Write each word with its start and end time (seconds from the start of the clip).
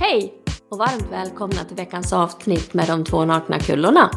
Hej 0.00 0.34
och 0.70 0.78
varmt 0.78 1.06
välkomna 1.12 1.64
till 1.64 1.76
veckans 1.76 2.12
avsnitt 2.12 2.74
med 2.74 2.86
de 2.88 3.04
två 3.04 3.24
nakna 3.24 3.58
kullorna. 3.58 4.10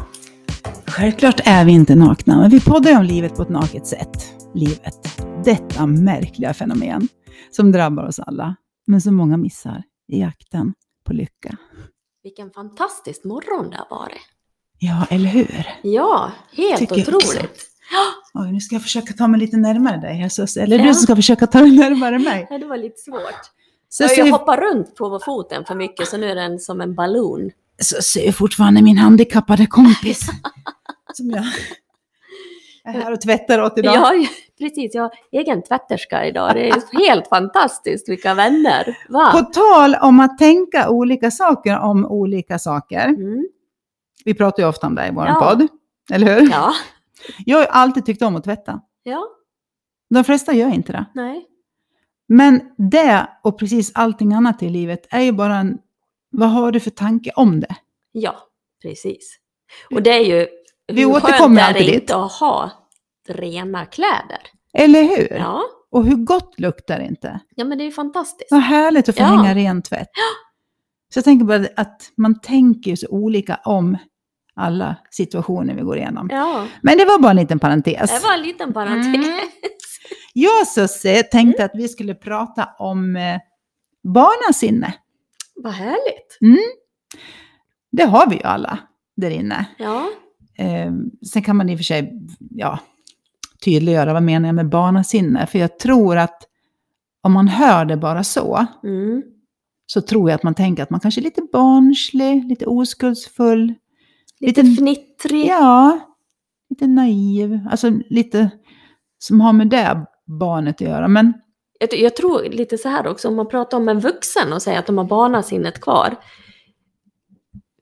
Självklart 0.86 1.40
är 1.44 1.64
vi 1.64 1.72
inte 1.72 1.94
nakna, 1.94 2.36
men 2.40 2.50
vi 2.50 2.60
poddar 2.60 2.96
om 2.98 3.04
livet 3.04 3.34
på 3.36 3.42
ett 3.42 3.48
naket 3.48 3.86
sätt. 3.86 4.32
Livet. 4.54 5.22
Detta 5.44 5.86
märkliga 5.86 6.54
fenomen 6.54 7.08
som 7.50 7.72
drabbar 7.72 8.04
oss 8.04 8.18
alla, 8.18 8.56
men 8.86 9.00
som 9.00 9.14
många 9.14 9.36
missar 9.36 9.82
i 10.12 10.20
jakten 10.20 10.74
på 11.06 11.12
lycka. 11.12 11.56
Vilken 12.22 12.50
fantastisk 12.50 13.24
morgon 13.24 13.70
det 13.70 13.76
har 13.76 13.98
varit. 13.98 14.18
Ja, 14.78 15.06
eller 15.10 15.28
hur? 15.28 15.66
Ja, 15.82 16.32
helt 16.52 16.78
Tycker 16.78 16.94
otroligt. 17.16 17.68
Oj, 18.34 18.52
nu 18.52 18.60
ska 18.60 18.74
jag 18.74 18.82
försöka 18.82 19.12
ta 19.12 19.28
mig 19.28 19.40
lite 19.40 19.56
närmare 19.56 19.96
dig, 19.96 20.30
Susie. 20.30 20.62
Eller 20.62 20.78
Ja. 20.78 20.84
du 20.84 20.94
som 20.94 21.02
ska 21.02 21.16
försöka 21.16 21.46
ta 21.46 21.60
dig 21.60 21.70
närmare 21.78 22.18
mig. 22.30 22.46
Ja, 22.50 22.58
det 22.58 22.66
var 22.66 22.76
lite 22.76 22.96
svårt. 23.00 23.50
Jag 23.98 24.04
har 24.04 24.08
Susie, 24.08 24.24
ju 24.24 24.30
hoppat 24.32 24.58
runt 24.58 24.94
på 24.96 25.18
foten 25.24 25.64
för 25.64 25.74
mycket 25.74 26.08
så 26.08 26.16
nu 26.16 26.30
är 26.30 26.34
den 26.34 26.58
som 26.58 26.80
en 26.80 26.94
ballon. 26.94 27.50
Susie 27.82 28.28
är 28.28 28.32
fortfarande 28.32 28.82
min 28.82 28.96
handikappade 28.98 29.66
kompis. 29.66 30.26
som 31.12 31.30
jag 31.30 31.44
är 32.84 32.92
här 33.02 33.12
och 33.12 33.20
tvättar 33.20 33.62
åt 33.62 33.78
idag. 33.78 33.94
Ja, 33.94 34.26
precis. 34.58 34.94
Jag 34.94 35.02
har 35.02 35.10
egen 35.32 35.62
tvätterska 35.62 36.26
idag. 36.26 36.54
Det 36.54 36.68
är 36.68 36.98
helt 37.08 37.28
fantastiskt 37.28 38.08
vilka 38.08 38.34
vänner. 38.34 38.98
Va? 39.08 39.30
På 39.32 39.40
tal 39.40 39.94
om 39.94 40.20
att 40.20 40.38
tänka 40.38 40.90
olika 40.90 41.30
saker 41.30 41.78
om 41.78 42.06
olika 42.06 42.58
saker. 42.58 43.08
Mm. 43.08 43.46
Vi 44.24 44.34
pratar 44.34 44.62
ju 44.62 44.68
ofta 44.68 44.86
om 44.86 44.94
det 44.94 45.06
i 45.06 45.10
vår 45.10 45.26
Ja. 45.26 45.34
podd. 45.34 45.68
Eller 46.12 46.40
hur? 46.40 46.50
Ja. 46.50 46.72
Jag 47.46 47.56
har 47.56 47.62
ju 47.62 47.68
alltid 47.70 48.06
tyckt 48.06 48.22
om 48.22 48.36
att 48.36 48.44
tvätta. 48.44 48.80
Ja, 49.02 49.24
De 50.10 50.24
flesta 50.24 50.52
gör 50.52 50.68
inte 50.74 50.92
det. 50.92 51.04
nej. 51.14 51.46
Men 52.32 52.60
det 52.90 53.26
och 53.42 53.58
precis 53.58 53.92
allting 53.94 54.32
annat 54.34 54.62
i 54.62 54.68
livet 54.68 55.06
är 55.10 55.20
ju 55.20 55.32
bara 55.32 55.56
en... 55.56 55.78
Vad 56.30 56.50
har 56.50 56.72
du 56.72 56.80
för 56.80 56.90
tanke 56.90 57.30
om 57.36 57.60
det? 57.60 57.76
Ja, 58.12 58.36
precis. 58.82 59.36
Och 59.90 60.02
det 60.02 60.10
är 60.10 60.20
ju 60.24 60.46
Vi 60.92 61.00
hur 61.02 61.10
återkommer 61.10 61.60
skönt 61.62 61.76
är 61.76 61.80
det 61.80 61.94
inte 61.94 62.16
att 62.16 62.32
ha 62.32 62.70
rena 63.28 63.86
kläder. 63.86 64.38
Eller 64.74 65.02
hur? 65.02 65.36
Ja, 65.38 65.62
Och 65.90 66.04
hur 66.06 66.16
gott 66.16 66.54
luktar 66.60 66.98
det 66.98 67.04
inte? 67.06 67.40
ja 67.54 67.64
men 67.64 67.78
det 67.78 67.84
är 67.84 67.86
ju 67.86 67.92
fantastiskt. 67.92 68.50
Vad 68.50 68.60
härligt 68.60 69.08
att 69.08 69.16
få 69.16 69.22
Ja. 69.22 69.26
hänga 69.26 69.54
ren 69.54 69.82
tvätt. 69.82 70.08
Så 71.14 71.18
jag 71.18 71.24
tänker 71.24 71.44
bara 71.46 71.66
att 71.76 72.02
man 72.16 72.40
tänker 72.40 72.96
så 72.96 73.08
olika 73.08 73.60
om 73.64 73.96
alla 74.54 74.96
situationer 75.10 75.74
vi 75.74 75.82
går 75.82 75.96
igenom. 75.96 76.28
Ja, 76.32 76.66
Men 76.82 76.98
det 76.98 77.04
var 77.04 77.18
bara 77.18 77.30
en 77.30 77.36
liten 77.36 77.58
parentes. 77.58 78.10
det 78.20 78.26
var 78.26 78.34
en 78.34 78.42
liten 78.42 78.72
parentes. 78.72 79.06
Mm. 79.26 79.38
Jag 80.32 80.66
Susie 80.68 81.22
tänkte 81.22 81.64
att 81.64 81.70
vi 81.74 81.88
skulle 81.88 82.14
prata 82.14 82.68
om 82.78 83.16
eh, 83.16 83.38
barnasinne. 84.02 84.94
Vad 85.56 85.72
härligt. 85.72 86.38
Mm. 86.40 86.58
Det 87.92 88.04
har 88.04 88.30
vi 88.30 88.36
ju 88.36 88.42
alla 88.42 88.78
där 89.16 89.30
inne. 89.30 89.66
Ja, 89.78 90.08
Eh, 90.58 90.92
sen 91.32 91.42
kan 91.42 91.56
man 91.56 91.68
i 91.68 91.74
och 91.74 91.78
för 91.78 91.84
sig 91.84 92.12
ja, 92.50 92.78
tydliggöra 93.64 94.12
vad 94.12 94.22
menar 94.22 94.48
jag 94.48 94.54
med 94.54 94.68
barnasinne. 94.68 95.46
För 95.46 95.58
jag 95.58 95.78
tror 95.78 96.16
att 96.16 96.42
om 97.22 97.32
man 97.32 97.48
hör 97.48 97.84
det 97.84 97.96
bara 97.96 98.24
så, 98.24 98.66
mm. 98.84 99.22
så 99.86 100.00
tror 100.00 100.30
jag 100.30 100.36
att 100.36 100.42
man 100.42 100.54
tänker 100.54 100.82
att 100.82 100.90
man 100.90 101.00
kanske 101.00 101.20
är 101.20 101.22
lite 101.22 101.42
barnslig, 101.52 102.44
lite 102.44 102.66
oskuldsfull. 102.66 103.74
lite 104.40 104.62
Lite- 104.62 104.76
fnittrig. 104.82 105.46
Ja, 105.46 105.98
lite 106.70 106.86
naiv. 106.86 107.60
Alltså 107.70 107.90
lite 108.10 108.50
som 109.22 109.40
har 109.40 109.52
med 109.52 109.68
det 109.68 110.06
barnet 110.26 110.74
att 110.74 110.80
göra. 110.80 111.08
Men 111.08 111.32
Jag, 111.80 111.94
jag 111.94 112.16
tror 112.16 112.42
lite 112.42 112.78
så 112.78 112.88
här 112.88 113.06
också, 113.06 113.28
om 113.28 113.36
man 113.36 113.48
pratar 113.48 113.76
om 113.78 113.88
en 113.88 114.00
vuxen 114.00 114.52
och 114.52 114.62
säger 114.62 114.78
att 114.78 114.86
de 114.86 114.98
har 114.98 115.04
barnasinnet 115.04 115.80
kvar. 115.80 116.16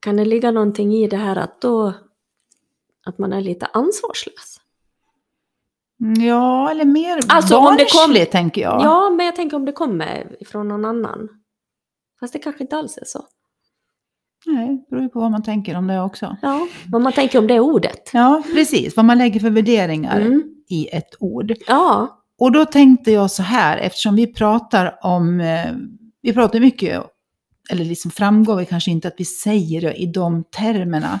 Kan 0.01 0.17
det 0.17 0.25
ligga 0.25 0.51
någonting 0.51 0.93
i 0.93 1.07
det 1.07 1.17
här 1.17 1.35
att 1.35 1.61
då 1.61 1.93
att 3.05 3.17
man 3.17 3.33
är 3.33 3.41
lite 3.41 3.65
ansvarslös? 3.65 4.57
ja, 6.27 6.71
eller 6.71 6.85
mer 6.85 7.19
Alltså, 7.27 7.57
om 7.57 7.63
det 7.77 7.85
barnslig 7.93 8.25
kom- 8.25 8.31
tänker 8.31 8.61
jag. 8.61 8.81
Ja, 8.83 9.09
men 9.09 9.25
jag 9.25 9.35
tänker 9.35 9.57
om 9.57 9.65
det 9.65 9.71
kommer 9.71 10.35
ifrån 10.39 10.67
någon 10.67 10.85
annan. 10.85 11.29
Fast 12.19 12.33
det 12.33 12.39
kanske 12.39 12.63
inte 12.63 12.77
alls 12.77 12.97
är 12.97 13.05
så. 13.05 13.25
Nej, 14.45 14.67
det 14.67 14.89
beror 14.89 15.03
ju 15.03 15.09
på 15.09 15.19
vad 15.19 15.31
man 15.31 15.43
tänker 15.43 15.77
om 15.77 15.87
det 15.87 16.01
också. 16.01 16.37
Ja, 16.41 16.67
vad 16.91 17.01
man 17.01 17.13
tänker 17.13 17.39
om 17.39 17.47
det 17.47 17.59
ordet. 17.59 18.09
Ja, 18.13 18.43
precis. 18.53 18.95
Vad 18.95 19.05
man 19.05 19.17
lägger 19.17 19.39
för 19.39 19.49
värderingar 19.49 20.19
Mm. 20.21 20.43
I 20.71 20.89
ett 20.91 21.15
ord. 21.19 21.53
Ja, 21.67 22.23
Och 22.39 22.51
då 22.51 22.65
tänkte 22.65 23.11
jag 23.11 23.31
så 23.31 23.43
här, 23.43 23.77
eftersom 23.77 24.15
vi 24.15 24.27
pratar 24.27 24.99
om, 25.01 25.39
eh, 25.39 25.71
vi 26.21 26.33
pratar 26.33 26.59
mycket, 26.59 27.03
eller 27.69 27.85
liksom 27.85 28.11
framgår 28.11 28.55
vi 28.55 28.65
kanske 28.65 28.91
inte 28.91 29.07
att 29.07 29.15
vi 29.17 29.25
säger 29.25 29.81
det 29.81 29.93
i 29.93 30.05
de 30.05 30.43
termerna, 30.43 31.19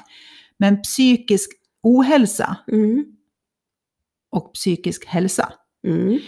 men 0.57 0.81
psykisk 0.81 1.51
ohälsa 1.83 2.57
mm. 2.71 3.05
och 4.31 4.53
psykisk 4.53 5.05
hälsa. 5.05 5.53
Mm. 5.87 6.19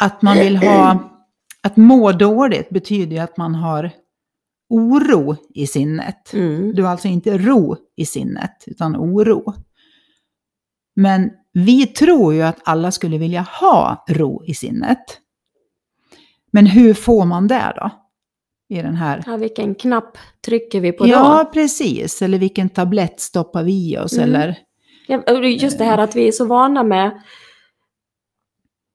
Att 0.00 0.22
man 0.22 0.38
vill 0.38 0.56
ha, 0.56 1.10
att 1.62 1.76
må 1.76 2.12
dåligt 2.12 2.70
betyder 2.70 3.16
ju 3.16 3.22
att 3.22 3.36
man 3.36 3.54
har 3.54 3.90
oro 4.68 5.36
i 5.54 5.66
sinnet. 5.66 6.32
Mm. 6.32 6.74
Du 6.74 6.82
har 6.82 6.90
alltså 6.90 7.08
inte 7.08 7.38
ro 7.38 7.76
i 7.96 8.06
sinnet, 8.06 8.64
utan 8.66 8.96
oro. 8.96 9.54
Men 10.96 11.30
vi 11.52 11.86
tror 11.86 12.34
ju 12.34 12.42
att 12.42 12.58
alla 12.64 12.92
skulle 12.92 13.18
vilja 13.18 13.40
ha 13.40 14.04
ro 14.08 14.44
i 14.44 14.54
sinnet. 14.54 15.18
Men 16.50 16.66
hur 16.66 16.94
får 16.94 17.24
man 17.24 17.48
det 17.48 17.72
då? 17.76 17.90
I 18.68 18.82
den 18.82 18.94
här... 18.94 19.22
Ja, 19.26 19.36
vilken 19.36 19.74
knapp 19.74 20.18
trycker 20.44 20.80
vi 20.80 20.92
på 20.92 21.06
Ja, 21.08 21.42
då? 21.44 21.50
precis. 21.50 22.22
Eller 22.22 22.38
vilken 22.38 22.68
tablett 22.68 23.20
stoppar 23.20 23.62
vi 23.62 23.92
i 23.92 23.98
oss? 23.98 24.12
Mm. 24.12 24.24
Eller... 24.28 24.58
Ja, 25.06 25.38
just 25.42 25.78
det 25.78 25.84
här 25.84 25.98
att 25.98 26.16
vi 26.16 26.28
är 26.28 26.32
så 26.32 26.44
vana 26.46 26.82
med 26.82 27.20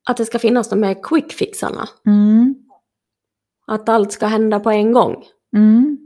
att 0.10 0.18
det 0.18 0.26
ska 0.26 0.40
finnas 0.40 0.70
de 0.70 0.84
här 0.84 0.94
quick-fixarna. 1.04 1.88
Mm, 2.08 2.56
Att 3.68 3.90
allt 3.90 4.12
ska 4.12 4.28
hända 4.28 4.60
på 4.60 4.72
en 4.72 4.92
gång. 4.92 5.24
mm. 5.56 5.98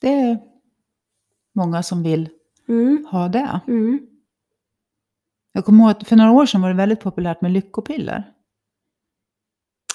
Det 0.00 0.08
är 0.12 0.38
många 1.54 1.82
som 1.82 2.02
vill 2.02 2.28
Mm. 2.68 3.06
ha 3.10 3.28
det. 3.28 3.60
Mm. 3.68 4.00
Jag 5.52 5.64
kommer 5.64 5.84
ihåg 5.84 5.90
att 5.90 6.08
för 6.08 6.16
några 6.16 6.30
år 6.30 6.46
sedan 6.46 6.62
var 6.62 6.68
det 6.68 6.74
väldigt 6.74 7.00
populärt 7.00 7.40
med 7.40 7.50
lyckopiller. 7.50 8.24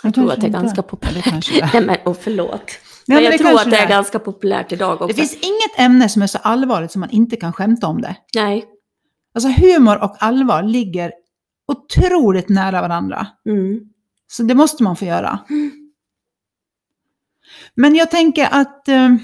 Jag 0.04 0.14
tror 0.14 0.32
att 0.32 0.42
det 0.42 0.48
är 0.48 0.52
ganska 0.52 0.82
populärt. 0.82 1.52
Ja. 1.52 1.70
Nej 1.74 1.86
men, 1.86 1.98
och 2.06 2.18
förlåt. 2.18 2.72
Ja, 3.06 3.16
men 3.16 3.24
jag 3.24 3.38
tror 3.38 3.56
att 3.56 3.70
det 3.70 3.78
är 3.78 3.86
är. 3.86 3.90
ganska 3.90 4.20
populärt 4.20 4.72
idag 4.72 4.94
också. 4.94 5.08
Det 5.08 5.14
finns 5.14 5.34
inget 5.34 5.80
ämne 5.80 6.10
som 6.10 6.22
är 6.22 6.28
så 6.28 6.38
allvarligt 6.38 6.92
som 6.92 7.00
man 7.00 7.10
inte 7.10 7.36
kan 7.36 7.54
skämta 7.54 7.88
om 7.88 8.02
det. 8.02 8.16
Nej. 8.36 8.66
Alltså 9.34 9.50
humor 9.50 10.04
och 10.04 10.16
allvar 10.20 10.64
ligger 10.64 11.12
otroligt 11.68 12.50
nära 12.50 12.82
varandra. 12.82 13.28
Mm. 13.46 13.80
Så 14.28 14.44
det 14.44 14.56
måste 14.56 14.84
man 14.84 14.96
få 14.96 15.06
göra. 15.06 15.40
Mm. 15.50 15.92
Men 17.76 17.96
jag 17.96 18.12
tänker 18.12 18.48
att, 18.52 18.88
eh, 18.88 19.16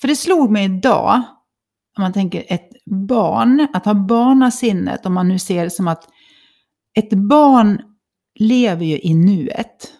för 0.00 0.08
det 0.08 0.16
slog 0.16 0.50
mig 0.50 0.64
idag, 0.64 1.22
om 1.96 2.02
man 2.02 2.12
tänker 2.12 2.44
ett 2.48 2.70
barn, 2.86 3.68
att 3.72 3.84
ha 3.84 3.94
barnasinnet, 3.94 5.06
om 5.06 5.14
man 5.14 5.28
nu 5.28 5.38
ser 5.38 5.64
det 5.64 5.70
som 5.70 5.88
att 5.88 6.08
ett 6.94 7.12
barn 7.12 7.82
lever 8.38 8.84
ju 8.84 8.98
i 8.98 9.14
nuet. 9.14 9.92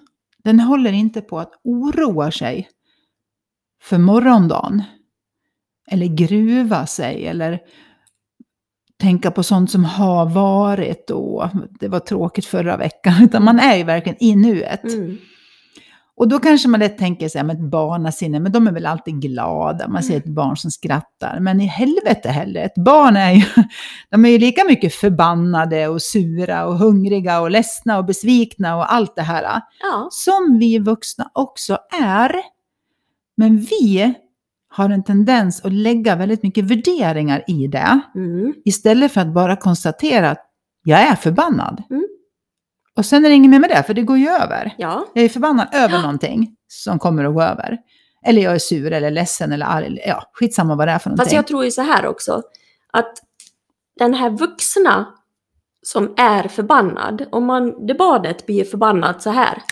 Den 0.45 0.61
håller 0.61 0.93
inte 0.93 1.21
på 1.21 1.39
att 1.39 1.53
oroa 1.65 2.31
sig 2.31 2.69
för 3.83 3.99
morgondagen. 3.99 4.83
Eller 5.91 6.07
gruva 6.07 6.87
sig, 6.87 7.27
eller 7.27 7.61
tänka 9.01 9.31
på 9.31 9.43
sånt 9.43 9.71
som 9.71 9.85
har 9.85 10.27
varit 10.27 11.11
och 11.11 11.49
det 11.81 11.89
var 11.89 12.01
tråkigt 12.01 12.47
förra 12.47 12.77
veckan. 12.77 13.15
Utan 13.23 13.45
man 13.45 13.59
är 13.61 13.77
ju 13.77 13.85
verkligen 13.85 14.23
i 14.23 14.37
nuet. 14.37 14.85
Mm. 14.85 15.19
Och 16.21 16.29
då 16.29 16.39
kanske 16.39 16.69
man 16.69 16.81
lätt 16.81 16.99
tänker 16.99 17.29
sig 17.29 17.45
med 17.45 17.57
ett 17.57 17.71
barnasinne, 17.71 18.41
men 18.41 18.53
de 18.53 18.67
är 18.67 18.73
väl 18.73 18.87
alltid 18.87 19.21
glada. 19.21 19.89
Man 19.89 20.03
ser 20.03 20.17
ett 20.17 20.25
barn 20.25 20.57
som 20.57 20.71
skrattar. 20.71 21.41
Men 21.41 21.61
i 21.61 21.67
helvete 21.67 22.29
heller, 22.29 22.65
ett 22.65 22.75
barn 22.75 23.17
är 23.17 23.33
ju, 23.33 23.45
de 24.11 24.25
är 24.25 24.29
ju 24.29 24.39
lika 24.39 24.65
mycket 24.65 24.95
förbannade 24.95 25.89
och 25.89 26.03
sura 26.03 26.67
och 26.67 26.79
hungriga 26.79 27.41
och 27.41 27.51
ledsna 27.51 27.99
och 27.99 28.05
besvikna 28.05 28.77
och 28.77 28.93
allt 28.93 29.17
det 29.17 29.23
här. 29.23 29.43
Ja. 29.83 30.09
Som 30.11 30.59
vi 30.59 30.79
vuxna 30.79 31.31
också 31.35 31.79
är. 32.03 32.35
Men 33.37 33.57
vi 33.57 34.15
har 34.69 34.91
en 34.91 35.05
tendens 35.05 35.65
att 35.65 35.73
lägga 35.73 36.17
väldigt 36.17 36.43
mycket 36.43 36.65
värderingar 36.65 37.45
i 37.47 37.67
det. 37.67 38.01
Mm. 38.15 38.55
Istället 38.65 39.13
för 39.13 39.21
att 39.21 39.35
bara 39.35 39.57
konstatera 39.57 40.31
att 40.31 40.47
jag 40.85 41.01
är 41.01 41.17
förbannad. 41.17 41.83
Mm. 41.91 42.07
Och 43.01 43.07
sen 43.07 43.25
är 43.25 43.29
det 43.29 43.35
inget 43.35 43.51
mer 43.51 43.59
med 43.59 43.71
det, 43.71 43.83
för 43.83 43.95
det 43.95 44.03
går 44.03 44.19
ju 44.19 44.29
över. 44.29 44.75
Ja. 44.79 45.07
Jag 45.15 45.25
är 45.25 45.29
förbannad 45.29 45.67
över 45.73 45.95
Ja. 45.95 46.01
någonting 46.01 46.57
som 46.69 46.99
kommer 46.99 47.25
att 47.25 47.35
gå 47.35 47.43
över. 47.43 47.79
Eller 48.27 48.43
jag 48.43 48.55
är 48.55 48.59
sur 48.59 48.93
eller 48.93 49.11
ledsen 49.11 49.53
eller 49.53 49.67
arg. 49.67 49.99
Ja, 50.07 50.23
skitsamma 50.33 50.75
vad 50.77 50.89
det 50.89 50.93
är 50.93 50.99
för 50.99 51.11
någonting. 51.11 51.25
Fast 51.25 51.35
jag 51.35 51.47
tror 51.47 51.65
ju 51.65 51.71
så 51.71 51.83
här 51.83 52.07
också. 52.07 52.43
Att 52.93 53.13
den 53.99 54.15
här 54.15 54.31
vuxna 54.31 55.07
som 55.83 56.15
är 56.17 56.49
förbannad, 56.49 57.27
om 57.33 57.45
man, 57.47 57.87
det 57.87 57.95
badet 57.95 58.47
blir 58.47 58.65
förbannat 58.65 59.23
så 59.23 59.31
här, 59.31 59.63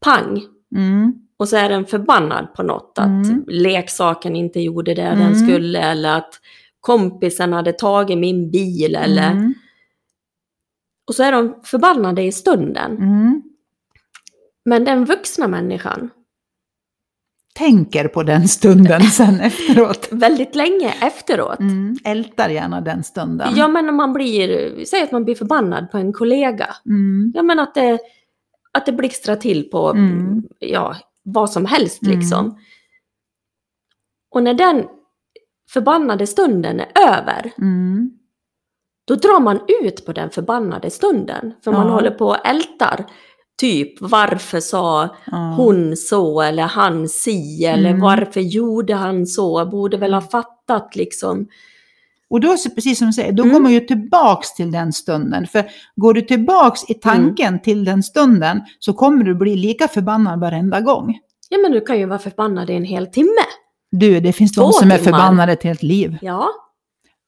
pang, 0.00 0.42
Mm. 0.76 1.14
Och 1.38 1.48
så 1.48 1.56
är 1.56 1.68
den 1.68 1.86
förbannad 1.86 2.54
på 2.54 2.62
något, 2.62 2.98
att 2.98 3.06
Mm. 3.06 3.44
leksaken 3.48 4.36
inte 4.36 4.60
gjorde 4.60 4.94
det 4.94 5.02
Mm. 5.02 5.18
den 5.18 5.36
skulle, 5.48 5.78
eller 5.80 6.16
att 6.18 6.34
kompisen 6.80 7.52
hade 7.52 7.72
tagit 7.72 8.18
min 8.18 8.50
bil, 8.50 8.96
eller... 8.96 9.52
Och 11.06 11.14
så 11.14 11.22
är 11.22 11.32
de 11.32 11.54
förbannade 11.64 12.22
i 12.22 12.32
stunden. 12.32 12.92
Mm. 12.96 13.42
Men 14.64 14.84
den 14.84 15.04
vuxna 15.04 15.48
människan, 15.48 16.10
Tänker 17.54 18.08
på 18.08 18.22
den 18.22 18.48
stunden 18.48 19.02
sen 19.10 19.40
efteråt. 19.40 20.08
väldigt 20.10 20.54
länge 20.54 20.94
efteråt, 21.02 21.60
Mm. 21.60 21.96
Ältar 22.04 22.48
gärna 22.48 22.80
den 22.80 23.04
stunden. 23.04 23.52
Ja 23.56 23.68
men 23.68 23.88
om 23.88 23.96
man 23.96 24.12
blir, 24.12 24.84
säg 24.84 25.02
att 25.02 25.12
man 25.12 25.24
blir 25.24 25.34
förbannad 25.34 25.90
på 25.90 25.98
en 25.98 26.12
kollega. 26.12 26.68
Mm. 26.86 27.32
Ja 27.34 27.42
men 27.42 27.58
att 27.60 27.74
det, 27.74 27.98
att 28.72 28.86
det 28.86 28.92
blixtrar 28.92 29.36
till 29.36 29.70
på, 29.70 29.90
Mm. 29.90 30.42
ja, 30.58 30.96
vad 31.22 31.50
som 31.50 31.64
helst 31.64 32.02
Mm. 32.02 32.18
liksom. 32.18 32.58
Och 34.30 34.42
när 34.42 34.54
den 34.54 34.84
förbannade 35.70 36.26
stunden 36.26 36.80
är 36.80 36.88
över, 37.08 37.52
Mm. 37.58 38.10
Då 39.06 39.14
drar 39.14 39.40
man 39.40 39.60
ut 39.84 40.06
på 40.06 40.12
den 40.12 40.30
förbannade 40.30 40.90
stunden. 40.90 41.52
För 41.64 41.72
man 41.72 41.86
Ja. 41.86 41.92
håller 41.92 42.10
på 42.10 42.26
och 42.26 42.46
ältar, 42.46 43.04
typ 43.60 44.00
varför 44.00 44.60
sa 44.60 45.08
Ja. 45.26 45.54
hon 45.56 45.96
så 45.96 46.40
eller 46.42 46.62
han 46.62 47.08
si 47.08 47.64
eller 47.64 47.90
Mm. 47.90 48.00
varför 48.00 48.40
gjorde 48.40 48.94
han 48.94 49.26
så, 49.26 49.66
borde 49.66 49.96
väl 49.96 50.14
ha 50.14 50.20
fattat 50.20 50.96
liksom. 50.96 51.46
Och 52.30 52.40
då, 52.40 52.48
precis 52.74 52.98
som 52.98 53.06
du 53.06 53.12
säger, 53.12 53.32
då 53.32 53.42
Mm. 53.42 53.52
går 53.54 53.60
man 53.60 53.72
ju 53.72 53.80
tillbaks 53.80 54.54
till 54.54 54.70
den 54.72 54.92
stunden. 54.92 55.46
För 55.46 55.64
går 55.96 56.14
du 56.14 56.22
tillbaks 56.22 56.90
i 56.90 56.94
tanken 56.94 57.48
Mm. 57.48 57.60
till 57.60 57.84
den 57.84 58.02
stunden 58.02 58.60
så 58.78 58.92
kommer 58.92 59.24
du 59.24 59.34
bli 59.34 59.56
lika 59.56 59.88
förbannad 59.88 60.40
varenda 60.40 60.80
gång. 60.80 61.18
Ja 61.48 61.58
men 61.62 61.72
du 61.72 61.80
kan 61.80 61.98
ju 61.98 62.06
vara 62.06 62.18
förbannad 62.18 62.70
i 62.70 62.72
en 62.74 62.84
hel 62.84 63.06
timme. 63.06 63.44
Du, 63.90 64.20
det 64.20 64.32
finns 64.32 64.52
Två 64.54 64.62
de 64.62 64.72
som 64.72 64.90
är 64.90 64.98
timmar. 64.98 65.18
förbannade 65.18 65.52
ett 65.52 65.62
helt 65.62 65.82
liv. 65.82 66.16
Ja, 66.22 66.48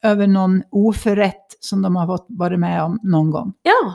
Över 0.02 0.26
någon 0.26 0.62
oförrätt 0.70 1.56
som 1.60 1.82
de 1.82 1.96
har 1.96 2.06
fått 2.06 2.26
varit 2.28 2.58
med 2.60 2.82
om 2.82 2.98
någon 3.02 3.30
gång. 3.30 3.52
ja. 3.62 3.94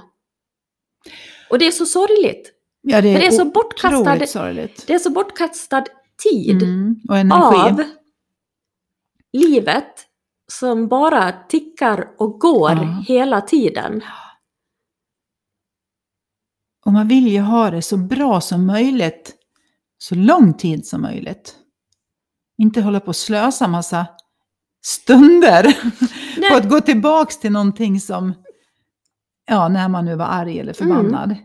Och 1.50 1.60
det 1.60 1.68
är 1.68 1.72
så 1.72 1.86
sorgligt. 1.86 2.52
Ja, 2.82 3.02
det 3.02 3.10
är, 3.10 3.20
det 3.20 3.26
är 3.28 3.32
så 3.32 3.46
bortkastad, 3.46 4.28
sorgligt. 4.28 4.88
det 4.88 4.94
är 4.94 5.00
så 5.00 5.10
bortkastad 5.10 5.86
tid 6.24 6.64
Mm. 6.64 6.96
Och 7.10 7.18
energi. 7.18 7.56
av 7.72 7.84
livet 9.34 9.94
som 10.52 10.88
bara 10.88 11.32
tickar 11.32 12.10
och 12.18 12.40
går 12.40 12.72
Ja. 12.72 13.04
hela 13.08 13.42
tiden. 13.42 14.02
Och 16.86 16.94
man 16.94 17.08
vill 17.08 17.28
ju 17.28 17.40
ha 17.40 17.72
det 17.72 17.82
så 17.82 17.98
bra 17.98 18.42
som 18.42 18.66
möjligt. 18.66 19.36
Så 19.98 20.16
lång 20.16 20.54
tid 20.54 20.88
som 20.88 21.02
möjligt. 21.02 21.56
Inte 22.58 22.82
hålla 22.82 23.00
på 23.00 23.08
och 23.08 23.16
slösa 23.16 23.68
massa 23.68 24.08
stunder 24.86 25.64
Nej. 26.38 26.50
på 26.50 26.56
att 26.56 26.70
gå 26.70 26.82
tillbaks 26.82 27.40
till 27.40 27.52
någonting 27.52 28.00
som, 28.00 28.34
ja, 29.50 29.68
när 29.68 29.88
man 29.90 30.06
nu 30.06 30.16
var 30.16 30.26
arg 30.26 30.60
eller 30.60 30.74
förbannad. 30.74 31.32
Mm. 31.32 31.44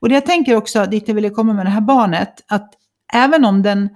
Och 0.00 0.08
det 0.08 0.14
jag 0.14 0.26
tänker 0.26 0.56
också, 0.56 0.86
dit 0.86 1.08
jag 1.08 1.14
ville 1.14 1.30
komma 1.30 1.52
med 1.52 1.66
det 1.66 1.70
här 1.70 1.80
barnet, 1.80 2.44
att 2.46 2.74
även 3.12 3.44
om 3.44 3.62
den 3.62 3.88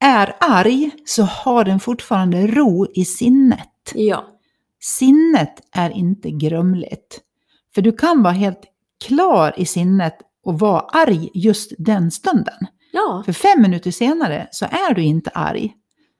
är 0.00 0.36
arg 0.40 0.90
så 1.04 1.22
har 1.22 1.64
den 1.64 1.80
fortfarande 1.80 2.46
ro 2.46 2.86
i 2.94 3.04
sinnet. 3.04 3.92
Ja, 3.94 4.24
Sinnet 4.80 5.60
är 5.72 5.90
inte 5.90 6.30
grumligt. 6.30 7.20
För 7.74 7.82
du 7.82 7.92
kan 7.92 8.22
vara 8.22 8.32
helt 8.32 8.60
klar 9.06 9.54
i 9.56 9.66
sinnet 9.66 10.18
och 10.44 10.58
vara 10.58 10.80
arg 10.80 11.30
just 11.34 11.72
den 11.78 12.10
stunden. 12.10 12.54
ja, 12.92 13.22
För 13.26 13.32
fem 13.32 13.62
minuter 13.62 13.90
senare 13.90 14.48
så 14.50 14.64
är 14.64 14.94
du 14.94 15.02
inte 15.02 15.30
arg. 15.30 15.72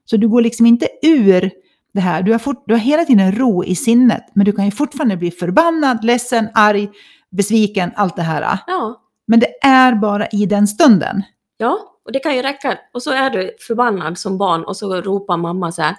Så 0.05 0.17
du 0.17 0.29
går 0.29 0.43
liksom 0.43 0.67
inte 0.67 0.89
ur 1.03 1.51
det 1.93 2.01
här. 2.01 2.23
Du 2.23 2.33
har, 2.33 2.39
fort, 2.39 2.65
du 2.67 2.75
har 2.75 2.79
hela 2.81 3.05
tiden 3.05 3.33
ro 3.33 3.65
i 3.65 3.77
sinnet, 3.77 4.25
men 4.35 4.45
du 4.45 4.53
kan 4.53 4.65
ju 4.65 4.71
fortfarande 4.71 5.17
bli 5.17 5.31
förbannad, 5.31 6.05
ledsen, 6.05 6.49
arg, 6.55 6.89
besviken, 7.31 7.91
allt 7.97 8.17
det 8.17 8.23
här. 8.23 8.59
ja, 8.67 9.01
Men 9.27 9.41
det 9.41 9.65
är 9.67 9.95
bara 9.95 10.27
i 10.27 10.47
den 10.47 10.69
stunden. 10.69 11.23
ja. 11.57 11.79
Och 12.05 12.13
det 12.13 12.19
kan 12.21 12.37
ju 12.37 12.43
räcka. 12.43 12.79
Och 12.95 13.03
så 13.03 13.11
är 13.13 13.31
du 13.31 13.57
förbannad 13.67 14.19
som 14.19 14.39
barn 14.39 14.65
och 14.65 14.77
så 14.77 15.01
ropar 15.01 15.37
mamma 15.37 15.73
så 15.73 15.83
här. 15.83 15.97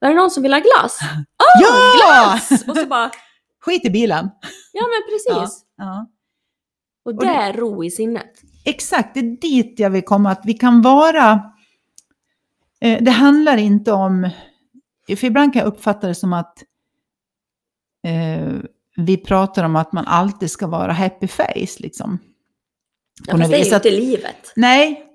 Är 0.00 0.08
det 0.08 0.14
någon 0.14 0.30
som 0.30 0.42
vill 0.42 0.52
ha 0.52 0.60
glass? 0.60 0.98
Åh, 1.38 1.62
Ja! 1.62 1.92
glass! 1.96 2.50
Och 2.68 2.76
så 2.76 2.86
bara, 2.86 3.10
Skit 3.64 3.84
i 3.84 3.90
bilen! 3.90 4.30
ja 4.72 4.82
men 4.82 5.02
precis. 5.10 5.60
Ja. 5.76 6.06
Och 7.04 7.14
det- 7.14 7.26
det 7.26 7.32
är 7.32 7.52
ro 7.52 7.84
i 7.84 7.90
sinnet. 7.90 8.32
Exakt, 8.64 9.14
det 9.14 9.20
är 9.20 9.40
dit 9.40 9.78
jag 9.78 9.90
vill 9.90 10.04
komma. 10.04 10.30
Att 10.30 10.42
vi 10.44 10.54
kan 10.54 10.82
vara... 10.82 11.40
Eh, 12.80 13.02
det 13.02 13.10
handlar 13.10 13.56
inte 13.56 13.92
om... 13.92 14.28
För 15.16 15.24
ibland 15.24 15.52
kan 15.52 15.60
jag 15.60 15.68
uppfatta 15.68 16.06
det 16.06 16.14
som 16.14 16.32
att 16.32 16.62
eh, 18.06 18.52
vi 18.96 19.16
pratar 19.16 19.64
om 19.64 19.76
att 19.76 19.92
man 19.92 20.06
alltid 20.06 20.50
ska 20.50 20.66
vara 20.66 20.92
happy 20.92 21.28
face. 21.28 21.78
Liksom. 21.78 22.18
Ja, 23.26 23.38
fast 23.38 23.50
det 23.50 23.56
är 23.56 23.64
ju 23.64 23.74
inte 23.74 23.90
livet. 23.90 24.52
Nej, 24.56 25.06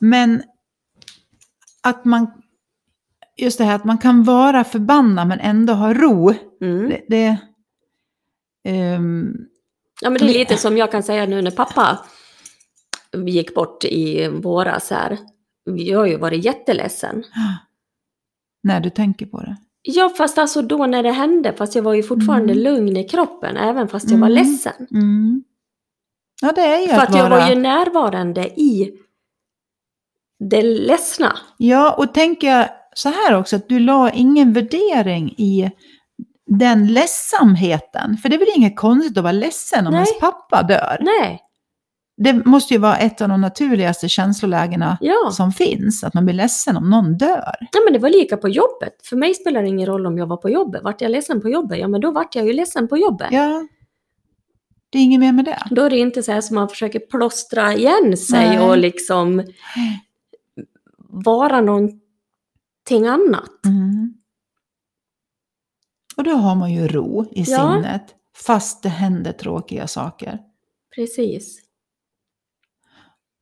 men 0.00 0.42
att 1.82 2.04
man... 2.04 2.42
Just 3.36 3.58
det 3.58 3.64
här 3.64 3.74
att 3.74 3.84
man 3.84 3.98
kan 3.98 4.24
vara 4.24 4.64
förbannad 4.64 5.28
men 5.28 5.40
ändå 5.40 5.72
ha 5.72 5.94
ro. 5.94 6.34
Mm. 6.60 6.88
Det, 6.88 7.04
det, 7.08 7.36
ehm, 8.64 9.36
Ja 10.00 10.10
men 10.10 10.18
det 10.18 10.24
är 10.24 10.38
lite 10.38 10.56
som 10.56 10.76
jag 10.76 10.90
kan 10.90 11.02
säga 11.02 11.26
nu 11.26 11.42
när 11.42 11.50
pappa 11.50 11.98
gick 13.26 13.54
bort 13.54 13.84
i 13.84 14.28
våras 14.28 14.90
här. 14.90 15.18
Jag 15.64 15.98
har 15.98 16.06
ju 16.06 16.16
varit 16.16 16.44
jätteledsen. 16.44 17.24
När 18.62 18.80
du 18.80 18.90
tänker 18.90 19.26
på 19.26 19.40
det. 19.40 19.56
Ja 19.82 20.08
fast 20.08 20.38
alltså 20.38 20.62
då 20.62 20.86
när 20.86 21.02
det 21.02 21.10
hände, 21.10 21.52
fast 21.52 21.74
jag 21.74 21.82
var 21.82 21.94
ju 21.94 22.02
fortfarande 22.02 22.52
Mm. 22.52 22.64
lugn 22.64 22.96
i 22.96 23.04
kroppen 23.08 23.56
även 23.56 23.88
fast 23.88 24.10
jag 24.10 24.18
var 24.18 24.28
Mm. 24.30 24.42
ledsen. 24.44 24.86
Mm. 24.90 25.42
Ja, 26.42 26.52
det 26.52 26.60
är 26.60 26.80
ju 26.80 26.86
För 26.88 26.96
att, 26.96 27.08
att 27.08 27.16
jag 27.16 27.30
vara... 27.30 27.40
var 27.40 27.48
ju 27.48 27.54
närvarande 27.54 28.60
i 28.60 28.90
det 30.50 30.62
ledsna. 30.62 31.38
Ja, 31.56 31.92
och 31.98 32.14
tänker 32.14 32.46
jag 32.50 32.68
så 32.94 33.08
här 33.08 33.34
också, 33.36 33.56
att 33.56 33.68
du 33.68 33.78
la 33.78 34.10
ingen 34.10 34.52
värdering 34.52 35.28
i 35.38 35.70
den 36.46 36.86
ledsamheten. 36.92 38.16
För 38.16 38.28
det 38.28 38.36
är 38.36 38.38
väl 38.38 38.48
inget 38.56 38.76
konstigt 38.76 39.16
att 39.18 39.22
vara 39.24 39.32
ledsen 39.32 39.86
om 39.86 39.92
Nej. 39.92 39.98
ens 39.98 40.20
pappa 40.20 40.62
dör? 40.62 40.96
Nej, 41.00 41.40
Det 42.20 42.44
måste 42.46 42.74
ju 42.74 42.80
vara 42.80 42.96
ett 42.96 43.20
av 43.20 43.28
de 43.28 43.40
naturligaste 43.40 44.08
känslolägena 44.08 44.98
ja. 45.00 45.30
som 45.32 45.52
finns, 45.52 46.04
att 46.04 46.14
man 46.14 46.24
blir 46.24 46.34
ledsen 46.34 46.76
om 46.76 46.90
någon 46.90 47.16
dör. 47.16 47.54
ja. 47.72 47.80
men 47.84 47.92
det 47.92 47.98
var 47.98 48.10
lika 48.10 48.36
på 48.36 48.48
jobbet. 48.48 48.94
För 49.02 49.16
mig 49.16 49.34
spelar 49.34 49.62
det 49.62 49.68
ingen 49.68 49.86
roll 49.86 50.06
om 50.06 50.18
jag 50.18 50.26
var 50.26 50.36
på 50.36 50.50
jobbet. 50.50 50.82
Vart 50.84 51.00
jag 51.00 51.10
ledsen 51.10 51.40
på 51.40 51.48
jobbet? 51.48 51.78
Ja 51.78 51.88
men 51.88 52.00
då 52.00 52.10
vart 52.10 52.34
jag 52.34 52.46
ju 52.46 52.52
ledsen 52.52 52.88
på 52.88 52.96
jobbet. 52.98 53.28
Ja, 53.30 53.66
det 54.90 54.98
är 54.98 55.02
inget 55.02 55.20
mer 55.20 55.32
med 55.32 55.44
det. 55.44 55.58
Då 55.70 55.82
är 55.82 55.90
det 55.90 55.98
inte 55.98 56.22
så 56.22 56.32
här 56.32 56.40
som 56.40 56.54
man 56.54 56.68
försöker 56.68 56.98
plåstra 56.98 57.74
igen 57.74 58.16
sig 58.16 58.48
Nej. 58.48 58.60
och 58.60 58.78
liksom 58.78 59.44
vara 61.08 61.60
någonting 61.60 63.06
annat. 63.06 63.64
Mm. 63.66 64.14
Och 66.16 66.24
då 66.24 66.30
har 66.30 66.54
man 66.54 66.72
ju 66.72 66.88
ro 66.88 67.24
i 67.32 67.44
Ja. 67.46 67.72
sinnet, 67.82 68.14
fast 68.36 68.82
det 68.82 68.88
händer 68.88 69.32
tråkiga 69.32 69.86
saker. 69.86 70.38
Precis. 70.94 71.67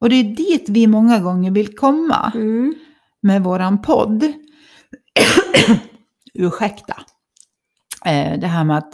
Och 0.01 0.09
det 0.09 0.17
är 0.17 0.25
dit 0.25 0.69
vi 0.69 0.87
många 0.87 1.21
gånger 1.21 1.51
vill 1.51 1.77
komma. 1.77 2.33
Mm. 2.35 2.75
med 3.23 3.43
våran 3.45 3.83
podd. 3.83 4.33
Ursäkta. 6.35 6.95
Eh, 8.05 8.39
det 8.41 8.47
här 8.47 8.65
med 8.65 8.79
att 8.79 8.93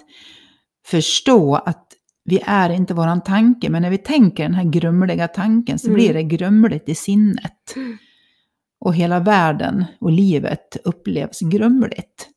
förstå 0.86 1.54
att 1.54 1.86
vi 2.24 2.40
är 2.46 2.70
inte 2.70 2.94
våran 2.94 3.20
tanke, 3.20 3.70
men 3.70 3.82
när 3.82 3.90
vi 3.90 3.98
tänker 3.98 4.42
den 4.42 4.54
här 4.54 4.64
grumliga 4.64 5.28
tanken 5.28 5.78
så 5.78 5.86
Mm. 5.86 5.94
blir 5.94 6.14
det 6.14 6.22
grumligt 6.22 6.88
i 6.88 6.94
sinnet. 6.94 7.74
Och 8.84 8.94
hela 8.94 9.20
världen 9.20 9.84
och 10.00 10.12
livet 10.12 10.76
upplevs 10.84 11.40
grumligt. 11.40 12.28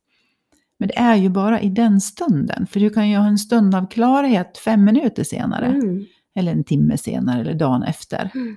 Men 0.78 0.88
det 0.88 0.98
är 0.98 1.14
ju 1.16 1.28
bara 1.28 1.60
i 1.60 1.68
den 1.68 2.00
stunden, 2.00 2.66
för 2.66 2.80
du 2.80 2.90
kan 2.90 3.08
ju 3.10 3.16
ha 3.16 3.26
en 3.26 3.38
stund 3.38 3.74
av 3.74 3.86
klarhet 3.90 4.58
fem 4.58 4.84
minuter 4.84 5.24
senare, 5.24 5.66
Mm. 5.66 6.04
Eller 6.36 6.52
en 6.52 6.64
timme 6.64 6.98
senare, 6.98 7.40
eller 7.40 7.54
dagen 7.54 7.82
efter. 7.82 8.30
Mm. 8.34 8.56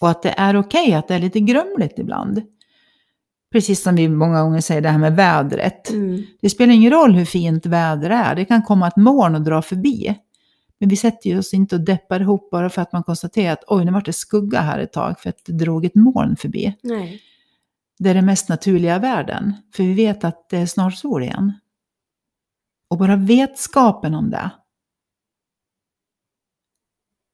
Och 0.00 0.10
att 0.10 0.22
det 0.22 0.34
är 0.36 0.56
okej 0.56 0.94
att 0.94 1.08
det 1.08 1.14
är 1.14 1.18
lite 1.18 1.40
grumligt 1.40 1.98
ibland. 1.98 2.42
Precis 3.52 3.82
som 3.82 3.96
vi 3.96 4.08
många 4.08 4.42
gånger 4.42 4.60
säger 4.60 4.80
det 4.80 4.88
här 4.88 4.98
med 4.98 5.16
vädret. 5.16 5.90
Mm. 5.90 6.22
Det 6.40 6.50
spelar 6.50 6.74
ingen 6.74 6.92
roll 6.92 7.14
hur 7.14 7.24
fint 7.24 7.66
väder 7.66 8.10
är. 8.10 8.34
Det 8.34 8.44
kan 8.44 8.62
komma 8.62 8.88
ett 8.88 8.96
moln 8.96 9.34
och 9.34 9.42
dra 9.42 9.62
förbi. 9.62 10.18
Men 10.80 10.88
vi 10.88 10.96
sätter 10.96 11.30
ju 11.30 11.38
oss 11.38 11.54
inte 11.54 11.76
och 11.76 11.80
deppar 11.80 12.20
ihop 12.20 12.50
bara 12.50 12.70
för 12.70 12.82
att 12.82 12.92
man 12.92 13.02
konstaterar 13.02 13.52
att 13.52 13.64
oj, 13.66 13.84
nu 13.84 13.92
vart 13.92 14.06
det 14.06 14.12
skugga 14.12 14.60
här 14.60 14.78
ett 14.78 14.92
tag 14.92 15.20
för 15.20 15.28
att 15.28 15.44
det 15.46 15.52
drog 15.52 15.84
ett 15.84 15.94
moln 15.94 16.36
förbi. 16.36 16.76
Nej. 16.82 17.22
Det 17.98 18.10
är 18.10 18.14
det 18.14 18.22
mest 18.22 18.48
naturliga 18.48 18.96
i 18.96 18.98
världen. 18.98 19.54
För 19.74 19.82
vi 19.82 19.94
vet 19.94 20.24
att 20.24 20.48
det 20.48 20.58
är 20.58 20.66
snart 20.66 20.94
sol 20.94 21.22
igen. 21.22 21.52
Och 22.90 22.98
bara 22.98 23.16
vetskapen 23.16 24.14
om 24.14 24.30
det. 24.30 24.50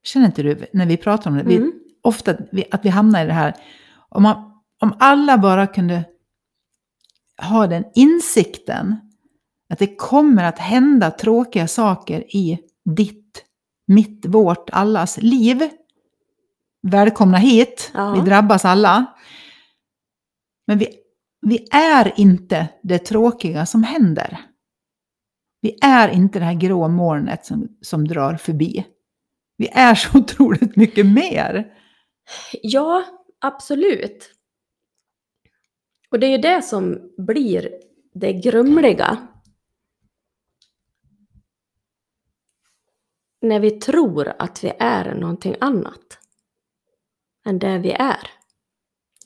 Känner 0.04 0.26
inte 0.26 0.42
du, 0.42 0.66
när 0.73 0.87
vi 0.87 0.96
pratar 0.96 1.30
om 1.30 1.37
det, 1.37 1.42
vi, 1.42 1.56
Mm. 1.56 1.73
ofta 2.02 2.30
att 2.30 2.38
vi, 2.52 2.64
att 2.70 2.84
vi 2.84 2.88
hamnar 2.88 3.25
i 3.25 3.26
det 3.26 3.32
här. 3.32 3.54
Om, 4.08 4.23
man, 4.23 4.52
om 4.82 4.96
alla 4.99 5.38
bara 5.38 5.66
kunde 5.66 6.04
ha 7.42 7.66
den 7.66 7.84
insikten 7.94 8.96
att 9.68 9.78
det 9.78 9.96
kommer 9.96 10.44
att 10.44 10.58
hända 10.58 11.11
tråkiga 11.11 11.68
saker 11.68 12.37
i 12.37 12.58
ditt, 12.96 13.44
mitt, 13.87 14.26
vårt, 14.26 14.70
allas 14.70 15.18
liv. 15.23 15.68
Välkomna 16.82 17.38
hit, 17.38 17.90
Ja. 17.94 18.12
vi 18.14 18.20
drabbas 18.20 18.64
alla. 18.64 19.06
Men 20.66 20.78
vi, 20.78 20.87
vi 21.46 21.68
är 21.70 22.20
inte 22.20 22.68
det 22.82 22.99
tråkiga 22.99 23.66
som 23.66 23.82
händer. 23.82 24.40
Vi 25.61 25.78
är 25.82 26.08
inte 26.08 26.38
det 26.38 26.44
här 26.44 26.54
grå 26.54 26.88
molnet 26.88 27.46
som, 27.46 27.68
som 27.80 28.08
drar 28.08 28.37
förbi. 28.37 28.84
Vi 29.56 29.68
är 29.73 29.94
så 29.94 30.18
otroligt 30.18 30.76
mycket 30.76 31.06
mer. 31.06 31.75
Ja, 32.62 33.04
absolut. 33.40 34.30
Och 36.11 36.20
det 36.20 36.26
är 36.26 36.30
ju 36.30 36.38
det 36.38 36.62
som 36.62 37.12
blir 37.18 37.70
det 38.14 38.32
grumliga. 38.32 39.28
När 43.42 43.61
vi 43.61 43.70
tror 43.70 44.32
att 44.38 44.64
vi 44.64 44.73
är 44.78 45.14
någonting 45.14 45.56
annat 45.61 46.18
än 47.46 47.58
det 47.58 47.78
vi 47.78 47.92
är. 47.92 48.30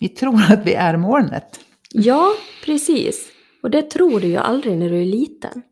Vi 0.01 0.09
tror 0.09 0.53
att 0.53 0.67
vi 0.67 0.75
är 0.75 0.97
molnet. 0.97 1.61
Ja, 1.91 2.35
precis. 2.65 3.33
Och 3.63 3.71
det 3.71 3.83
tror 3.83 4.21
du 4.21 4.27
ju 4.27 4.37
aldrig 4.37 4.79
när 4.79 4.91
du 4.91 5.01
är 5.01 5.05
liten. 5.05 5.63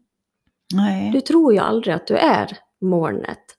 Nej. 0.74 1.10
Du 1.10 1.20
tror 1.20 1.52
ju 1.52 1.58
aldrig 1.58 1.94
att 1.94 2.06
du 2.06 2.16
är 2.16 2.58
molnet. 2.80 3.55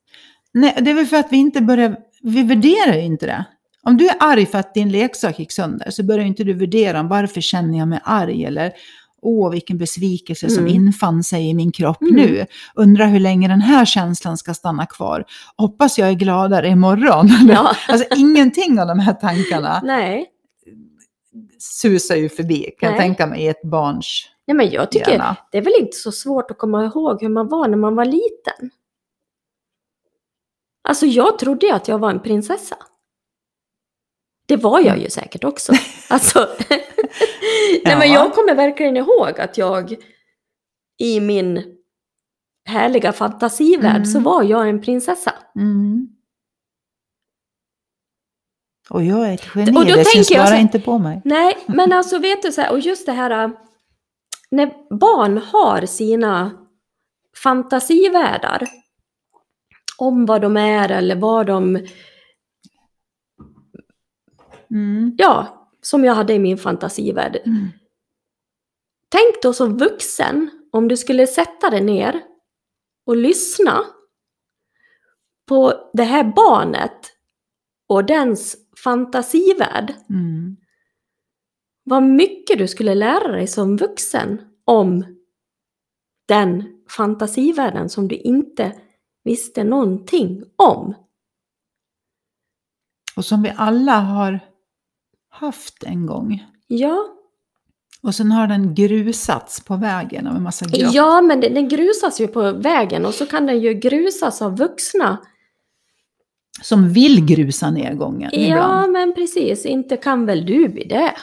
Nej, 0.60 0.78
det 0.82 0.90
är 0.92 0.94
väl 0.96 1.06
för 1.06 1.18
att 1.18 1.28
vi 1.32 1.38
inte 1.38 1.62
börjar, 1.62 1.96
vi 2.22 2.44
värderar 2.44 2.94
ju 2.96 3.02
inte 3.02 3.26
det. 3.26 3.46
Om 3.84 3.98
du 3.98 4.08
är 4.08 4.16
arg 4.20 4.46
för 4.46 4.58
att 4.58 4.74
din 4.74 4.90
leksak 4.92 5.40
gick 5.40 5.52
sönder 5.52 5.90
så 5.90 6.04
börjar 6.04 6.26
inte 6.26 6.44
du 6.44 6.54
värdera 6.54 7.00
om 7.00 7.08
varför 7.08 7.42
känner 7.42 7.78
jag 7.78 7.88
mig 7.88 8.00
arg 8.04 8.46
eller 8.46 8.72
åh 9.22 9.52
vilken 9.52 9.78
besvikelse 9.78 10.50
som 10.50 10.64
Mm. 10.64 10.76
infann 10.76 11.24
sig 11.24 11.50
i 11.50 11.54
min 11.54 11.72
kropp 11.72 12.02
Mm. 12.02 12.16
nu. 12.16 12.46
Undrar 12.76 13.08
hur 13.08 13.20
länge 13.20 13.48
den 13.48 13.62
här 13.62 13.86
känslan 13.86 14.38
ska 14.38 14.54
stanna 14.54 14.86
kvar. 14.86 15.26
Hoppas 15.58 15.98
jag 16.00 16.10
är 16.10 16.14
gladare 16.14 16.68
imorgon. 16.68 17.30
Ja. 17.50 17.76
Alltså 17.88 18.16
ingenting 18.18 18.80
av 18.80 18.88
de 18.88 19.00
här 19.00 19.14
tankarna 19.14 19.82
Nej. 19.86 20.26
susar 21.60 22.16
ju 22.16 22.30
förbi 22.30 22.64
kan 22.80 22.88
jag 22.90 22.92
Nej. 22.92 23.00
tänka 23.02 23.28
mig 23.28 23.42
i 23.44 23.48
ett 23.48 23.62
barns 23.64 24.30
Nej, 24.48 24.58
men 24.58 24.70
jag 24.72 24.92
tycker 24.92 25.12
hjärna. 25.12 25.36
det 25.52 25.58
är 25.58 25.62
väl 25.62 25.74
inte 25.80 25.98
så 25.98 26.12
svårt 26.12 26.52
att 26.52 26.58
komma 26.58 26.86
ihåg 26.86 27.22
hur 27.22 27.30
man 27.30 27.48
var 27.48 27.68
när 27.68 27.78
man 27.78 27.96
var 27.96 28.06
liten. 28.06 28.72
Alltså 30.88 31.06
jag 31.06 31.40
trodde 31.40 31.66
ju 31.66 31.72
att 31.72 31.88
jag 31.88 32.00
var 32.00 32.10
en 32.12 32.20
prinsessa. 32.20 32.78
Det 34.48 34.56
var 34.58 34.80
jag 34.80 34.98
ju 35.00 35.10
säkert 35.10 35.44
också. 35.44 35.74
Alltså, 36.10 36.40
nej 36.70 37.96
men 37.98 38.08
Ja. 38.12 38.14
jag 38.14 38.34
kommer 38.34 38.56
verkligen 38.56 38.98
ihåg 38.98 39.40
att 39.40 39.58
jag 39.58 39.96
i 41.00 41.20
min 41.20 41.64
härliga 42.66 43.14
fantasivärld 43.14 43.96
Mm. 43.96 44.06
så 44.06 44.20
var 44.20 44.44
jag 44.44 44.70
en 44.70 44.82
prinsessa. 44.82 45.34
Mm. 45.56 46.08
Och 48.90 49.04
jag 49.04 49.30
är 49.30 49.34
ett 49.34 49.48
geni, 49.56 49.72
Och 49.72 49.86
då 49.86 49.96
det 49.96 50.06
syns 50.06 50.30
bara 50.30 50.48
så 50.48 50.56
inte 50.56 50.80
på 50.80 50.98
mig. 51.00 51.22
Nej, 51.26 51.58
men 51.68 51.92
alltså 51.94 52.18
vet 52.20 52.42
du 52.42 52.52
så 52.52 52.62
här, 52.62 52.72
och 52.72 52.80
just 52.80 53.06
det 53.06 53.12
här 53.12 53.44
äh, 53.44 53.50
när 54.52 54.96
barn 55.00 55.38
har 55.38 55.86
sina 55.86 56.52
fantasivärldar 57.44 58.68
om 59.98 60.26
vad 60.26 60.42
de 60.42 60.58
är 60.58 60.90
eller 60.92 61.16
vad 61.16 61.48
de, 61.48 61.88
Mm. 64.72 65.16
ja, 65.18 65.68
som 65.82 66.04
jag 66.04 66.14
hade 66.16 66.34
i 66.34 66.40
min 66.40 66.58
fantasivärld. 66.58 67.42
Mm. 67.46 67.68
Tänk 69.10 69.42
då 69.42 69.54
som 69.54 69.78
vuxen 69.78 70.50
om 70.72 70.88
du 70.88 70.98
skulle 70.98 71.28
sätta 71.28 71.70
dig 71.70 71.82
ner 71.82 72.22
och 73.06 73.18
lyssna 73.18 73.86
på 75.48 75.90
det 75.94 76.04
här 76.04 76.24
barnet 76.36 76.98
och 77.90 78.06
dens 78.06 78.58
fantasivärld. 78.84 79.94
Mm. 80.10 80.58
Vad 81.84 82.04
mycket 82.04 82.58
du 82.58 82.68
skulle 82.68 82.96
lära 82.96 83.28
dig 83.32 83.48
som 83.48 83.78
vuxen 83.78 84.42
om 84.66 85.18
den 86.28 86.64
fantasivärlden 86.90 87.90
som 87.90 88.08
du 88.08 88.16
inte 88.16 88.82
visste 89.28 89.64
någonting 89.64 90.44
om. 90.56 90.94
Och 93.16 93.26
som 93.26 93.42
vi 93.44 93.54
alla 93.58 94.00
har 94.00 94.40
haft 95.30 95.84
en 95.84 96.06
gång. 96.06 96.46
Ja, 96.68 97.06
Och 98.02 98.16
sen 98.16 98.32
har 98.32 98.48
den 98.48 98.76
grusats 98.76 99.64
på 99.64 99.76
vägen 99.76 100.28
av 100.28 100.36
en 100.36 100.44
massa 100.44 100.66
grott. 100.66 100.94
ja 100.94 101.22
men 101.22 101.42
den, 101.42 101.54
den 101.54 101.68
grusas 101.70 102.22
ju 102.22 102.28
på 102.28 102.52
vägen 102.52 103.06
och 103.06 103.14
så 103.14 103.26
kan 103.26 103.46
den 103.46 103.60
ju 103.62 103.74
grusas 103.74 104.42
av 104.42 104.58
vuxna. 104.58 105.18
Som 106.62 106.90
vill 106.90 107.26
grusa 107.26 107.72
nedgången 107.72 108.30
Ja, 108.34 108.40
ibland. 108.40 108.92
men 108.92 109.14
precis. 109.14 109.66
Inte 109.66 109.98
kan 109.98 110.26
väl 110.26 110.46
du 110.46 110.68
bli 110.70 110.84
det? 110.84 111.14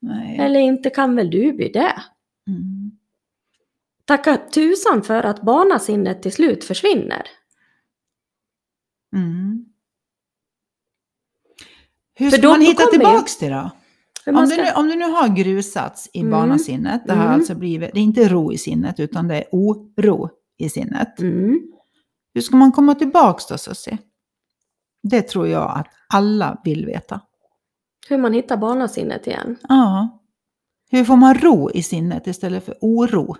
Nej. 0.00 0.36
Eller 0.38 0.60
inte 0.60 0.90
kan 0.90 1.16
väl 1.16 1.30
du 1.30 1.52
bli 1.52 1.68
det? 1.68 1.92
Mm. 2.48 2.83
Tacka 4.06 4.36
tusan 4.36 5.02
för 5.02 5.22
att 5.22 5.42
barnasinnet 5.42 6.22
till 6.22 6.32
slut 6.32 6.64
försvinner. 6.64 7.22
Mm. 9.16 9.64
Hur 12.14 12.30
ska 12.30 12.40
då- 12.42 12.48
man 12.48 12.60
då 12.60 12.66
hitta 12.66 12.86
tillbaks 12.86 13.38
till 13.38 13.50
då? 13.50 13.70
För 14.24 14.32
man 14.32 14.42
Om, 14.42 14.46
ska- 14.50 14.56
du 14.56 14.62
nu, 14.62 14.70
om 14.76 14.88
du 14.88 14.96
nu 14.96 15.04
har 15.04 15.28
grusats 15.36 16.10
i 16.12 16.18
Mm. 16.20 16.30
barnasinnet, 16.30 17.02
det 17.06 17.12
har 17.12 17.22
Mm. 17.24 17.34
alltså 17.34 17.54
blivit, 17.54 17.90
det 17.94 17.98
är 18.00 18.02
inte 18.02 18.28
ro 18.28 18.52
i 18.52 18.58
sinnet 18.58 19.00
utan 19.00 19.28
det 19.28 19.36
är 19.36 19.44
oro 19.52 20.30
i 20.58 20.68
sinnet. 20.68 21.20
Mm. 21.20 21.60
Hur 22.34 22.40
ska 22.40 22.56
man 22.56 22.72
komma 22.72 22.94
tillbaks 22.94 23.46
då 23.46 23.58
Susie? 23.58 23.98
Det 25.02 25.22
tror 25.22 25.48
jag 25.48 25.78
att 25.78 25.86
alla 26.08 26.60
vill 26.64 26.86
veta. 26.86 27.20
Hur 28.08 28.18
man 28.18 28.32
hittar 28.32 28.56
barnasinnet 28.56 29.26
igen. 29.26 29.56
Ja. 29.68 30.20
Hur 30.90 31.04
får 31.04 31.16
man 31.16 31.34
ro 31.34 31.70
i 31.70 31.82
sinnet 31.82 32.26
istället 32.26 32.64
för 32.64 32.76
oro? 32.80 33.36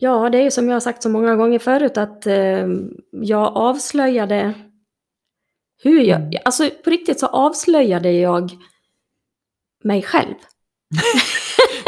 Ja, 0.00 0.28
det 0.30 0.38
är 0.38 0.42
ju 0.42 0.50
som 0.50 0.68
jag 0.68 0.74
har 0.74 0.80
sagt 0.80 1.02
så 1.02 1.08
många 1.08 1.36
gånger 1.36 1.58
förut 1.58 1.96
att 1.96 2.26
eh, 2.26 2.66
jag 3.10 3.56
avslöjade 3.56 4.54
hur 5.82 6.00
jag, 6.00 6.20
Mm. 6.20 6.32
alltså 6.44 6.70
på 6.84 6.90
riktigt 6.90 7.20
så 7.20 7.26
avslöjade 7.26 8.12
jag 8.12 8.50
mig 9.84 10.02
själv. 10.02 10.34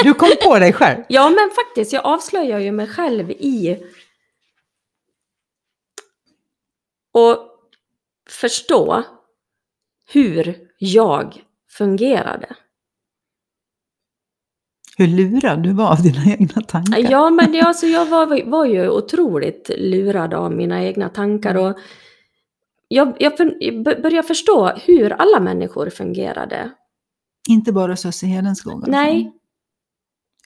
Du 0.02 0.14
kom 0.14 0.30
på 0.44 0.58
dig 0.58 0.72
själv. 0.72 1.04
Ja, 1.08 1.30
men 1.30 1.50
faktiskt, 1.50 1.92
jag 1.92 2.04
avslöjar 2.06 2.58
ju 2.58 2.72
mig 2.72 2.86
själv 2.86 3.30
i 3.30 3.84
och 7.12 7.38
förstå 8.28 9.02
hur 10.12 10.68
jag 10.78 11.44
fungerade. 11.68 12.56
Hur 15.00 15.06
lurad 15.06 15.62
du 15.62 15.72
var 15.72 15.90
av 15.90 16.02
dina 16.02 16.24
egna 16.32 16.62
tankar. 16.62 17.10
Ja, 17.10 17.30
men 17.30 17.52
det, 17.52 17.60
alltså, 17.60 17.86
jag 17.86 18.06
var, 18.06 18.50
var 18.50 18.64
ju 18.64 18.88
otroligt 18.88 19.70
lurad 19.78 20.34
av 20.34 20.52
mina 20.52 20.84
egna 20.84 21.08
tankar 21.08 21.54
och 21.54 21.78
jag, 22.88 23.16
jag 23.18 23.32
började 23.84 24.22
förstå 24.28 24.66
hur 24.68 25.12
alla 25.12 25.40
människor 25.40 25.90
fungerade. 25.90 26.70
Inte 27.48 27.72
bara 27.72 27.96
Susie 27.96 28.28
Hedenskog. 28.28 28.88
Nej, 28.88 29.32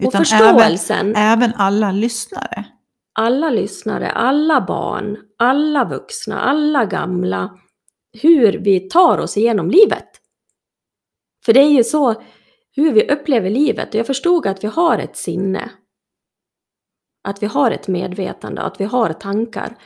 och 0.01 0.09
Utan 0.09 0.15
även, 0.15 0.25
förståelsen. 0.25 1.17
även 1.17 1.53
alla 1.55 1.93
lyssnare. 1.93 2.65
Alla 3.13 3.51
lyssnare, 3.51 4.11
alla 4.11 4.61
barn, 4.61 5.17
alla 5.39 5.85
vuxna, 5.85 6.41
alla 6.41 6.85
gamla. 6.85 7.59
Hur 8.23 8.53
vi 8.53 8.81
tar 8.81 9.19
oss 9.19 9.37
igenom 9.37 9.71
livet. 9.71 10.09
För 11.45 11.53
det 11.53 11.61
är 11.61 11.71
ju 11.71 11.85
så 11.85 12.23
hur 12.77 12.93
vi 12.93 13.09
upplever 13.11 13.51
livet. 13.51 13.89
Och 13.89 13.95
jag 13.95 14.07
förstod 14.07 14.47
att 14.47 14.65
vi 14.65 14.69
har 14.69 14.99
ett 14.99 15.17
sinne. 15.17 15.71
Att 17.29 17.43
vi 17.43 17.47
har 17.47 17.71
ett 17.71 17.89
medvetande, 17.89 18.63
att 18.63 18.81
vi 18.81 18.85
har 18.85 19.13
tankar. 19.13 19.77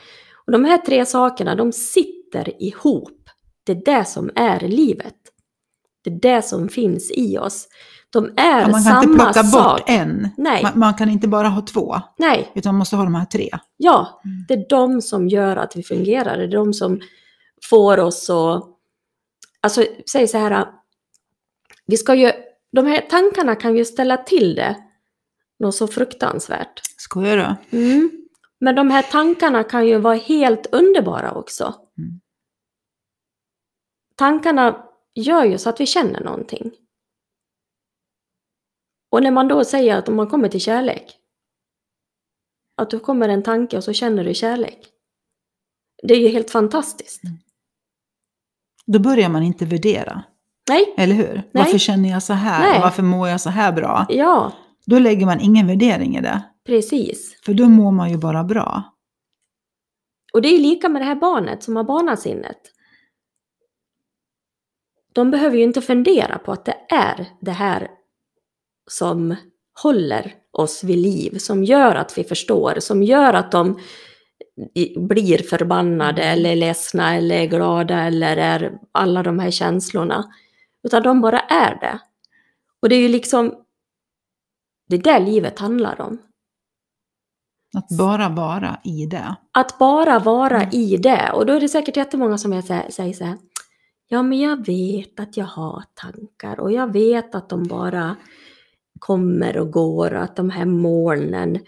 Och 0.47 0.53
de 0.53 0.65
här 0.65 0.79
tre 0.79 1.07
sakerna, 1.07 1.55
de 1.55 1.73
sitter 1.73 2.63
ihop. 2.63 3.29
Det 3.65 3.73
är 3.73 3.83
det 3.99 4.05
som 4.05 4.31
är 4.35 4.61
livet. 4.61 5.15
Det 6.05 6.11
är 6.11 6.21
det 6.21 6.43
som 6.43 6.69
finns 6.69 7.11
i 7.15 7.39
oss. 7.39 7.69
De 8.13 8.25
är 8.37 8.61
Ja, 8.61 8.69
man 8.69 8.73
kan 8.73 8.83
samma 8.83 9.03
inte 9.03 9.15
plocka 9.25 9.43
sak. 9.45 9.79
bort 9.79 9.89
en. 9.89 10.29
Nej. 10.37 10.63
Man, 10.63 10.79
man 10.79 10.95
kan 10.95 11.11
inte 11.11 11.29
bara 11.29 11.49
ha 11.49 11.63
två. 11.67 11.97
Nej, 12.19 12.53
Utan 12.55 12.75
man 12.75 12.79
måste 12.79 12.97
ha 12.97 13.05
de 13.05 13.15
här 13.15 13.25
tre. 13.25 13.51
ja. 13.77 14.21
Mm. 14.25 14.45
Det 14.49 14.55
är 14.55 14.69
de 14.69 15.03
som 15.03 15.29
gör 15.29 15.57
att 15.57 15.77
vi 15.77 15.83
fungerar. 15.83 16.37
Det 16.37 16.45
är 16.45 16.49
de 16.49 16.75
som 16.75 17.01
får 17.71 17.99
oss 18.01 18.31
att... 18.31 18.65
Alltså, 19.61 19.85
säg 20.13 20.29
så 20.29 20.39
här. 20.39 20.67
Vi 21.87 21.97
ska 21.97 22.15
ju... 22.15 22.33
De 22.73 22.87
här 22.87 23.01
tankarna 23.01 23.57
kan 23.57 23.77
ju 23.77 23.85
ställa 23.85 24.17
till 24.17 24.55
det 24.55 24.85
något 25.59 25.75
så 25.75 25.89
fruktansvärt. 25.89 26.81
Skojar 26.97 27.37
du? 27.37 27.79
Mm. 27.79 28.11
Men 28.61 28.75
de 28.75 28.91
här 28.91 29.03
tankarna 29.03 29.65
kan 29.65 29.87
ju 29.87 29.99
vara 29.99 30.17
helt 30.17 30.67
underbara 30.67 31.33
också. 31.33 31.75
Mm. 31.99 32.21
tankarna 34.17 34.89
gör 35.15 35.45
ju 35.45 35.59
så 35.59 35.69
att 35.69 35.81
vi 35.81 35.87
känner 35.87 36.21
någonting. 36.21 36.73
Och 39.11 39.23
när 39.23 39.31
man 39.31 39.49
då 39.49 39.65
säger 39.65 39.97
att 39.97 40.09
om 40.09 40.17
man 40.17 40.29
kommer 40.29 40.49
till 40.49 40.61
kärlek, 40.61 41.17
att 42.77 42.91
då 42.91 43.01
kommer 43.01 43.29
en 43.29 43.43
tanke 43.43 43.77
och 43.77 43.85
så 43.85 43.93
känner 43.93 44.25
du 44.25 44.35
kärlek. 44.35 44.87
Det 46.03 46.15
är 46.15 46.19
ju 46.19 46.29
helt 46.29 46.51
fantastiskt. 46.51 47.23
Då 48.87 48.99
börjar 48.99 49.29
man 49.29 49.43
inte 49.43 49.65
värdera, 49.65 50.25
Nej, 50.69 50.95
eller 50.97 51.15
hur? 51.15 51.43
Varför 51.53 51.79
känner 51.79 52.11
jag 52.11 52.23
så 52.23 52.33
här? 52.33 52.61
Nej. 52.73 52.81
Varför 52.81 53.03
mår 53.03 53.29
jag 53.29 53.41
så 53.41 53.51
här 53.51 53.73
bra? 53.73 54.07
ja, 54.09 54.53
Då 54.87 54.99
lägger 54.99 55.27
man 55.27 55.41
ingen 55.41 55.67
värdering 55.67 56.17
i 56.17 56.21
det. 56.21 56.43
precis. 56.67 57.41
För 57.45 57.55
då 57.55 57.69
mår 57.69 57.91
man 57.93 58.11
ju 58.11 58.17
bara 58.17 58.45
bra. 58.45 58.83
Och 60.33 60.43
det 60.43 60.49
är 60.49 60.59
lika 60.59 60.89
med 60.89 61.03
det 61.03 61.07
här 61.07 61.15
barnet 61.15 61.63
som 61.63 61.77
har 61.77 61.85
barnasinnet. 61.85 62.59
De 65.13 65.31
behöver 65.31 65.57
ju 65.57 65.63
inte 65.63 65.81
fundera 65.81 66.39
på 66.39 66.53
att 66.53 66.65
det 66.65 66.77
är 66.89 67.27
det 67.41 67.51
här 67.51 67.89
som 68.91 69.37
håller 69.83 70.35
oss 70.53 70.85
vid 70.85 70.99
liv, 70.99 71.39
som 71.39 71.65
gör 71.65 71.95
att 71.95 72.19
vi 72.19 72.25
förstår, 72.25 72.75
som 72.79 73.03
gör 73.03 73.35
att 73.35 73.53
de 73.53 73.79
blir 74.97 75.39
förbannade 75.39 76.23
eller 76.23 76.57
ledsna 76.57 77.17
eller 77.17 77.47
glada 77.47 78.01
eller 78.05 78.37
är 78.37 78.73
alla 78.93 79.23
de 79.23 79.39
här 79.39 79.51
känslorna. 79.51 80.25
Utan 80.83 81.03
de 81.03 81.21
bara 81.21 81.41
är 81.41 81.81
det. 81.81 81.99
Och 82.83 82.89
det 82.89 82.95
är 82.95 83.01
ju 83.01 83.09
liksom 83.09 83.55
det 84.89 84.97
är 84.97 85.03
det 85.03 85.19
livet 85.19 85.59
handlar 85.59 86.01
om. 86.01 86.19
Att 87.77 87.89
bara 87.99 88.29
vara 88.29 88.81
i 88.85 89.07
det. 89.07 89.37
Att 89.53 89.79
bara 89.79 90.19
vara 90.19 90.57
Mm. 90.63 90.69
i 90.73 90.97
det. 90.97 91.31
Och 91.35 91.47
då 91.47 91.53
är 91.53 91.61
det 91.61 91.69
säkert 91.69 91.97
jättemånga 91.97 92.39
som 92.39 92.53
jag 92.53 92.65
sä- 92.65 92.91
säger 92.91 93.13
så 93.15 93.25
här. 93.25 93.39
Ja, 94.09 94.23
men 94.23 94.39
jag 94.39 94.67
vet 94.67 95.21
att 95.21 95.37
jag 95.37 95.45
har 95.47 95.85
tankar 95.95 96.61
och 96.61 96.73
jag 96.73 96.93
vet 96.93 97.35
att 97.35 97.49
de 97.49 97.65
bara 97.69 98.17
kommer 98.99 99.59
och 99.59 99.71
går 99.73 100.15
och 100.15 100.23
att 100.23 100.37
de 100.37 100.51
här 100.51 100.65
molnen 100.65 101.59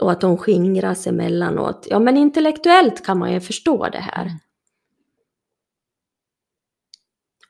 och 0.00 0.12
att 0.12 0.20
de 0.20 0.36
skingras 0.38 1.06
emellanåt. 1.06 1.86
Ja, 1.90 1.98
men 1.98 2.16
intellektuellt 2.16 3.04
kan 3.06 3.18
man 3.18 3.32
ju 3.32 3.40
förstå 3.40 3.88
det 3.88 3.98
här. 4.00 4.22
Mm. 4.24 4.36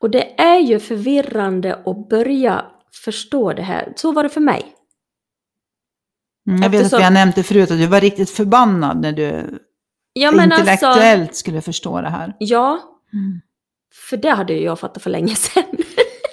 Och 0.03 0.11
det 0.11 0.41
är 0.41 0.59
ju 0.59 0.79
förvirrande 0.81 1.75
att 1.87 2.09
börja 2.09 2.65
förstå 3.05 3.53
det 3.53 3.63
här. 3.63 3.93
Så 3.97 4.13
var 4.13 4.23
det 4.23 4.29
för 4.29 4.41
mig. 4.41 4.63
Mm, 6.49 6.63
jag 6.63 6.71
vet 6.71 6.81
Eftersom- 6.83 7.07
att 7.07 7.13
nämnt 7.13 7.37
det 7.37 7.43
förut, 7.43 7.71
att 7.71 7.79
du 7.79 7.87
var 7.87 8.01
riktigt 8.01 8.31
förbannad 8.31 9.01
när 9.01 9.13
du 9.13 9.59
Ja, 10.13 10.29
alltså, 10.29 10.43
intellektuellt 10.43 11.35
skulle 11.37 11.61
förstå 11.61 12.01
det 12.01 12.09
här. 12.09 12.37
ja, 12.39 12.81
Mm. 13.13 13.41
För 14.11 14.17
det 14.17 14.31
hade 14.31 14.53
ju 14.53 14.61
jag 14.63 14.79
fattat 14.81 15.03
för 15.03 15.11
länge 15.11 15.35
sedan. 15.35 15.65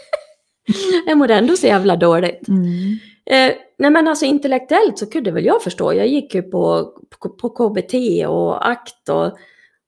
jag 1.06 1.18
mådde 1.18 1.36
ändå 1.36 1.56
så 1.56 1.68
jävla 1.68 1.96
dåligt. 1.96 2.48
Mm. 2.48 3.00
Eh, 3.26 3.56
nej 3.78 3.92
men 3.92 4.08
alltså 4.08 4.26
intellektuellt 4.26 4.98
så 5.00 5.06
kunde 5.10 5.32
väl 5.32 5.46
jag 5.46 5.64
förstå. 5.64 5.94
Jag 5.94 6.08
gick 6.08 6.36
ju 6.36 6.42
på, 6.42 6.94
på, 7.20 7.30
på 7.30 7.50
KBT 7.50 7.94
och 8.28 8.70
ACT 8.70 9.10
och, 9.10 9.38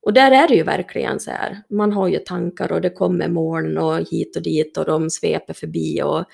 och 0.02 0.14
där 0.14 0.32
är 0.32 0.48
det 0.48 0.56
ju 0.56 0.64
verkligen 0.64 1.20
så 1.20 1.32
här. 1.32 1.64
Man 1.70 1.92
har 1.94 2.08
ju 2.08 2.20
tankar 2.20 2.72
och 2.72 2.82
det 2.82 2.90
kommer 2.90 3.28
moln 3.28 3.78
och 3.78 3.98
hit 3.98 4.36
och 4.36 4.42
dit 4.42 4.78
och 4.78 4.86
de 4.86 5.10
sveper 5.10 5.54
förbi 5.54 6.02
och 6.04 6.26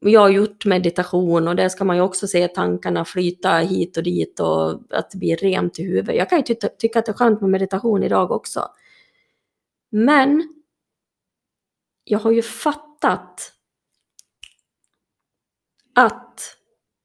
jag 0.00 0.20
har 0.20 0.30
gjort 0.30 0.64
meditation 0.64 1.48
och 1.48 1.56
där 1.56 1.68
ska 1.68 1.84
man 1.84 1.96
ju 1.96 2.02
också 2.02 2.26
se 2.26 2.48
tankarna 2.48 3.04
flyta 3.04 3.56
hit 3.56 3.96
och 3.96 4.02
dit 4.02 4.40
och 4.40 4.70
att 4.90 5.10
det 5.10 5.18
blir 5.18 5.36
rent 5.36 5.78
i 5.78 5.82
huvudet. 5.82 6.16
Jag 6.16 6.28
kan 6.28 6.38
ju 6.38 6.44
ty 6.44 6.54
tycka 6.54 6.98
att 6.98 7.06
det 7.06 7.12
är 7.12 7.16
skönt 7.16 7.40
med 7.40 7.50
meditation 7.50 8.02
idag 8.02 8.30
också. 8.30 8.68
Men 9.90 10.54
jag 12.04 12.18
har 12.18 12.30
ju 12.30 12.42
fattat 12.42 13.52
att 15.94 16.56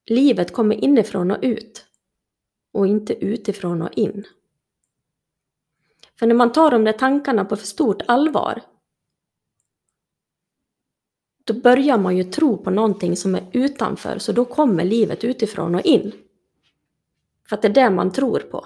livet 0.05 0.53
kommer 0.53 0.75
inifrån 0.75 1.31
och 1.31 1.39
ut 1.41 1.85
och 2.73 2.87
inte 2.87 3.25
utifrån 3.25 3.81
och 3.81 3.93
in. 3.97 4.23
För 6.19 6.27
när 6.27 6.35
man 6.35 6.51
tar 6.51 6.71
de 6.71 6.83
där 6.83 6.93
tankarna 6.93 7.45
på 7.45 7.55
för 7.55 7.67
stort 7.67 8.01
allvar 8.07 8.61
då 11.45 11.53
börjar 11.53 11.97
man 11.97 12.17
ju 12.17 12.23
tro 12.23 12.57
på 12.57 12.69
någonting 12.69 13.15
som 13.15 13.35
är 13.35 13.43
utanför, 13.51 14.17
så 14.17 14.31
då 14.31 14.45
kommer 14.45 14.83
livet 14.83 15.23
utifrån 15.23 15.75
och 15.75 15.81
in. 15.81 16.11
För 17.49 17.55
att 17.55 17.61
det 17.61 17.67
är 17.67 17.73
det 17.73 17.89
man 17.89 18.11
tror 18.11 18.39
på. 18.39 18.65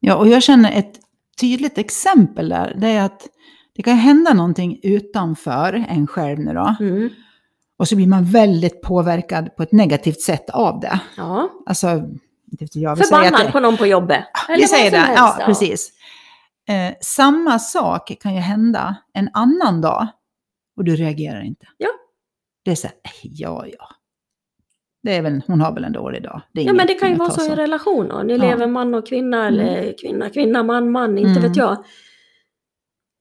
Ja, 0.00 0.16
och 0.16 0.28
jag 0.28 0.42
känner 0.42 0.78
ett 0.78 0.94
tydligt 1.40 1.78
exempel 1.78 2.48
där. 2.48 2.74
Det 2.80 2.88
är 2.88 3.04
att 3.04 3.26
det 3.76 3.82
kan 3.82 3.96
hända 3.96 4.34
någonting 4.34 4.80
utanför 4.82 5.84
en 5.88 6.06
själv 6.06 6.38
nu 6.38 6.52
då. 6.54 6.76
Mm. 6.80 7.10
Och 7.76 7.88
så 7.88 7.96
blir 7.96 8.06
man 8.06 8.24
väldigt 8.24 8.82
påverkad 8.82 9.56
på 9.56 9.62
ett 9.62 9.72
negativt 9.72 10.20
sätt 10.20 10.50
av 10.50 10.80
det. 10.80 11.00
Ja, 11.16 11.50
Alltså, 11.66 11.86
jag, 11.86 12.06
vi 12.58 12.68
säger 12.68 12.88
att 12.88 12.98
förbannad 12.98 13.46
det, 13.46 13.52
på 13.52 13.60
någon 13.60 13.76
på 13.76 13.86
jobbet. 13.86 14.24
Eller 14.48 14.58
vi 14.58 14.68
säger 14.68 14.90
det, 14.90 14.96
helst, 14.96 15.22
ja 15.38 15.42
precis. 15.46 15.92
Eh, 16.68 16.94
samma 17.00 17.58
sak 17.58 18.12
kan 18.20 18.34
ju 18.34 18.40
hända 18.40 18.96
en 19.12 19.30
annan 19.32 19.80
dag 19.80 20.06
och 20.76 20.84
du 20.84 20.96
reagerar 20.96 21.40
inte. 21.42 21.66
Ja. 21.76 21.88
Det 22.64 22.70
är 22.70 22.74
så 22.74 22.86
här, 22.86 22.96
"Eh, 23.04 23.10
ja 23.22 23.66
ja. 23.78 23.88
Det 25.02 25.16
är 25.16 25.22
väl, 25.22 25.42
hon 25.46 25.60
har 25.60 25.72
väl 25.74 25.84
en 25.84 25.92
dålig 25.92 26.22
dag. 26.22 26.40
Det 26.52 26.60
är 26.60 26.64
Ja 26.64 26.72
men 26.72 26.86
det 26.86 26.94
kan 26.94 27.10
ju 27.10 27.14
vara 27.16 27.30
så 27.30 27.52
i 27.52 27.56
relationer. 27.56 28.24
Ni 28.24 28.32
Ja. 28.36 28.42
lever 28.42 28.66
man 28.66 28.94
och 28.94 29.06
kvinna 29.06 29.46
eller 29.48 29.94
kvinna, 30.00 30.30
kvinna, 30.30 30.62
man, 30.62 30.90
man, 30.90 31.18
inte 31.18 31.30
Mm. 31.30 31.42
vet 31.42 31.56
jag. 31.56 31.84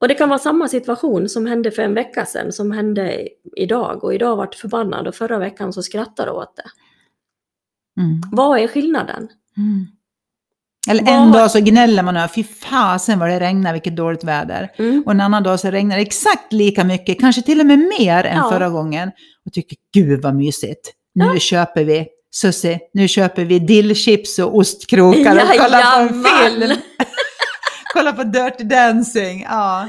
Och 0.02 0.08
det 0.08 0.14
kan 0.16 0.30
vara 0.30 0.40
samma 0.40 0.68
situation 0.68 1.30
som 1.30 1.46
hände 1.46 1.72
för 1.72 1.82
en 1.82 1.94
vecka 1.94 2.26
sedan 2.26 2.52
som 2.52 2.72
hände 2.72 3.28
idag. 3.58 4.04
Och 4.04 4.14
idag 4.14 4.36
vart 4.36 4.56
förbannad 4.56 5.08
och 5.08 5.16
förra 5.16 5.40
veckan 5.40 5.74
så 5.74 5.82
skrattade 5.84 6.32
åt 6.32 6.56
det. 6.56 6.70
Mm. 8.02 8.22
Vad 8.32 8.60
är 8.60 8.68
skillnaden? 8.68 9.30
Mm. 9.58 9.86
Eller 10.90 11.12
en 11.12 11.32
dag 11.32 11.52
så 11.52 11.60
gnäller 11.60 12.04
man 12.04 12.18
över, 12.18 12.28
fy 12.28 12.44
fasen 12.44 13.20
vad 13.20 13.30
det 13.30 13.40
regnar, 13.40 13.74
vilket 13.74 13.96
dåligt 13.96 14.24
väder. 14.24 14.72
Mm. 14.80 15.04
Och 15.06 15.12
en 15.12 15.22
annan 15.22 15.44
dag 15.44 15.60
så 15.60 15.72
regnar 15.72 15.96
det 15.96 16.02
exakt 16.02 16.54
lika 16.54 16.84
mycket, 16.84 17.20
kanske 17.20 17.42
till 17.42 17.60
och 17.60 17.66
med 17.66 17.80
mer 18.00 18.24
än 18.24 18.38
Ja. 18.38 18.50
förra 18.52 18.70
gången. 18.70 19.12
Och 19.46 19.54
tycker, 19.54 19.78
gud 19.94 20.22
vad 20.22 20.36
mysigt. 20.36 20.92
Nu 21.16 21.40
köper 21.40 21.84
vi, 21.84 22.08
Susie, 22.36 22.80
nu 22.94 23.08
köper 23.08 23.46
vi 23.46 23.60
dillchips 23.60 24.40
och 24.40 24.58
ostkrokar 24.58 25.36
och 25.36 25.58
kollar 25.60 25.82
på 26.08 26.14
en 26.14 26.26
film. 26.26 26.78
kollar 27.94 28.12
på 28.12 28.24
Dirty 28.24 28.64
Dancing. 28.64 29.46
Ja. 29.50 29.88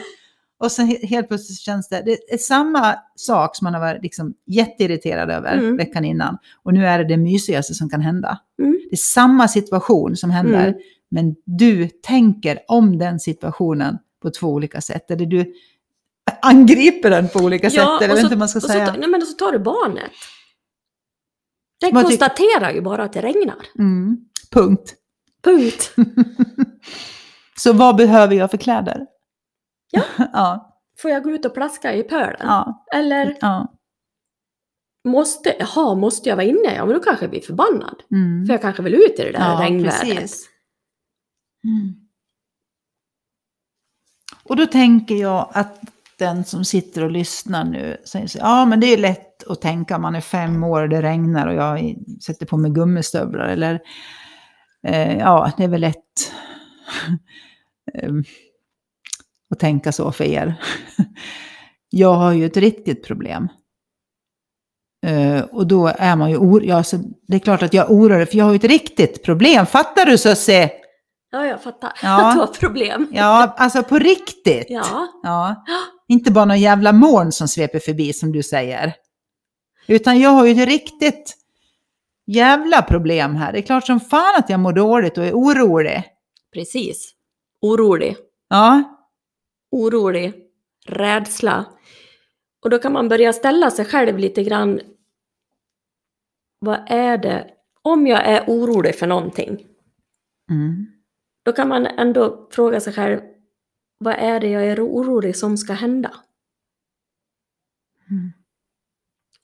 Och 0.65 0.73
sen 0.73 0.87
he- 0.87 1.07
helt 1.07 1.29
plötsligt 1.29 1.59
känns 1.59 1.89
det, 1.89 2.03
det 2.07 2.33
är 2.35 2.39
samma 2.39 2.95
sak 3.17 3.57
som 3.57 3.65
man 3.65 3.75
har 3.75 3.81
varit 3.81 4.03
liksom 4.03 4.35
jätteirriterad 4.47 5.31
över 5.31 5.53
Mm. 5.53 5.77
veckan 5.77 6.05
innan. 6.05 6.39
Och 6.63 6.75
nu 6.75 6.87
är 6.87 6.99
det 6.99 7.05
det 7.05 7.17
mysigaste 7.17 7.75
som 7.75 7.91
kan 7.91 8.01
hända. 8.01 8.39
Mm. 8.59 8.73
Det 8.91 8.95
är 8.95 8.97
samma 8.97 9.49
situation 9.49 10.17
som 10.17 10.31
händer, 10.31 10.67
Mm. 10.69 10.81
men 11.11 11.35
du 11.45 11.89
tänker 11.89 12.59
om 12.69 12.99
den 12.99 13.21
situationen 13.21 13.99
på 14.23 14.31
två 14.31 14.47
olika 14.49 14.81
sätt. 14.81 15.11
Eller 15.11 15.27
du 15.27 15.53
angriper 16.43 17.11
den 17.11 17.29
på 17.29 17.39
olika 17.39 17.71
sätt, 17.71 17.79
eller 17.81 17.95
och 17.95 18.01
vet 18.03 18.19
så- 18.19 18.25
inte 18.27 18.37
man 18.37 18.49
ska 18.49 18.61
säga. 18.61 18.87
Så, 18.87 18.93
nej 19.01 19.09
men 19.09 19.23
så 19.23 19.33
tar 19.33 19.53
du 19.53 19.59
barnet. 19.59 20.11
Den 21.81 21.95
Vad 21.95 22.05
tyck- 22.05 22.09
konstaterar 22.09 22.73
ju 22.73 22.81
bara 22.81 23.05
att 23.05 23.13
det 23.13 23.21
regnar. 23.23 23.57
Mm. 23.79 24.17
Punkt. 24.51 24.95
Punkt. 25.45 25.91
Så 27.57 27.73
vad 27.73 27.97
behöver 27.97 28.35
jag 28.37 28.51
för 28.51 28.59
kläder? 28.59 29.07
Ja. 29.91 30.03
ja, 30.33 30.71
Får 30.99 31.11
jag 31.11 31.23
gå 31.23 31.31
ut 31.31 31.45
och 31.45 31.55
plaska 31.55 31.95
i 31.95 32.03
pölen? 32.03 32.37
ja, 32.41 32.85
Eller 32.95 33.37
ja. 33.41 33.75
måste, 35.09 35.57
jaha, 35.59 35.95
måste 35.95 36.29
jag 36.29 36.37
vara 36.37 36.47
inne? 36.47 36.75
Ja 36.75 36.85
men 36.87 36.95
då 36.95 37.01
kanske 37.01 37.25
jag 37.25 37.31
blir 37.31 37.41
förbannad. 37.41 38.03
Mm. 38.11 38.47
För 38.47 38.55
jag 38.55 38.63
kanske 38.63 38.83
vill 38.83 38.95
ut 38.95 39.19
i 39.19 39.23
det 39.23 39.33
där 39.33 39.41
Ja, 39.41 39.61
regnvädret. 39.63 40.31
Mm. 41.65 41.95
Och 44.45 44.57
då 44.57 44.67
tänker 44.67 45.15
jag 45.15 45.49
att 45.53 45.81
den 46.19 46.45
som 46.45 46.65
sitter 46.65 47.05
och 47.05 47.11
lyssnar 47.11 47.65
nu 47.65 47.97
säger 48.05 48.27
så, 48.27 48.39
ja 48.39 48.65
men 48.65 48.81
det 48.81 48.87
är 48.87 48.99
lätt 48.99 49.47
att 49.47 49.61
tänka, 49.61 49.99
man 49.99 50.15
är 50.15 50.21
fem 50.21 50.65
år 50.65 50.83
och 50.83 50.89
det 50.89 51.03
regnar 51.03 51.47
och 51.47 51.55
jag 51.55 51.97
sätter 52.27 52.47
på 52.47 52.57
mig 52.57 52.71
gummistövlar. 52.71 53.49
Eller 53.49 53.81
eh, 54.87 55.19
ja, 55.19 55.53
det 55.57 55.65
är 55.65 55.69
väl 55.69 55.81
lätt 55.81 56.33
eh, 57.95 58.13
att 59.51 59.59
tänka 59.59 59.93
så 59.93 60.13
för 60.13 60.25
er. 60.25 60.55
jag 61.91 62.15
har 62.15 62.33
ju 62.33 62.47
ett 62.47 62.57
riktigt 62.57 63.07
problem. 63.07 63.49
Eh, 65.07 65.41
och 65.41 65.67
då 65.67 65.87
är 65.99 66.17
man 66.17 66.31
ju 66.31 66.37
orolig. 66.37 66.69
Ja, 66.69 66.83
så 66.83 66.97
det 67.29 67.37
är 67.37 67.41
klart 67.41 67.63
att 67.63 67.75
jag 67.75 67.91
är 67.91 67.95
orolig, 67.95 68.29
för 68.29 68.39
jag 68.39 68.45
har 68.45 68.53
ju 68.53 68.57
ett 68.57 68.65
riktigt 68.65 69.25
problem. 69.25 69.67
Fattar 69.67 70.07
du 70.07 70.19
Susie? 70.19 70.71
Ja, 71.31 71.47
jag 71.47 71.63
fattar. 71.63 71.93
Ja. 72.03 72.29
Att 72.29 72.35
du 72.35 72.41
har 72.41 72.47
problem. 72.47 73.09
Ja, 73.13 73.55
alltså 73.57 73.83
på 73.83 73.99
riktigt. 73.99 74.67
Ja. 74.69 75.09
Ja. 75.23 75.65
Inte 76.09 76.33
bara 76.33 76.45
någon 76.45 76.61
jävla 76.61 76.93
moln 76.93 77.33
som 77.33 77.49
sveper 77.49 77.79
förbi 77.79 78.13
som 78.13 78.33
du 78.33 78.43
säger. 78.43 78.95
Utan 79.87 80.21
jag 80.21 80.31
har 80.31 80.47
ju 80.47 80.63
ett 80.63 80.69
riktigt 80.69 81.37
jävla 82.27 82.83
problem 82.83 83.37
här. 83.37 83.53
Det 83.53 83.59
är 83.59 83.63
klart 83.63 83.87
som 83.87 84.01
fan 84.01 84.35
att 84.39 84.51
jag 84.51 84.61
mår 84.61 84.73
dåligt 84.73 85.19
och 85.19 85.25
är 85.25 85.33
orolig. 85.33 86.03
Precis. 86.55 87.13
Orolig. 87.61 88.17
Ja, 88.49 88.94
Orolig. 89.75 90.35
rädsla. 90.87 91.65
Och 92.63 92.71
då 92.71 92.79
kan 92.79 92.93
man 92.93 93.09
börja 93.09 93.33
ställa 93.33 93.71
sig 93.71 93.85
själv 93.85 94.19
lite 94.19 94.45
grann. 94.45 94.81
Vad 96.59 96.85
är 96.89 97.19
det? 97.19 97.51
Om 97.83 98.07
jag 98.07 98.27
är 98.27 98.45
orolig 98.47 98.95
för 98.95 99.07
någonting. 99.07 99.67
Mm. 100.51 100.87
Då 101.45 101.53
kan 101.53 101.69
man 101.69 101.87
ändå 101.87 102.49
fråga 102.53 102.81
sig 102.81 102.93
själv. 102.93 103.21
Vad 103.99 104.15
är 104.15 104.41
det 104.41 104.49
jag 104.49 104.67
är 104.67 104.87
orolig 104.87 105.37
som 105.37 105.57
ska 105.57 105.73
hända? 105.73 106.15
Mm. 108.11 108.33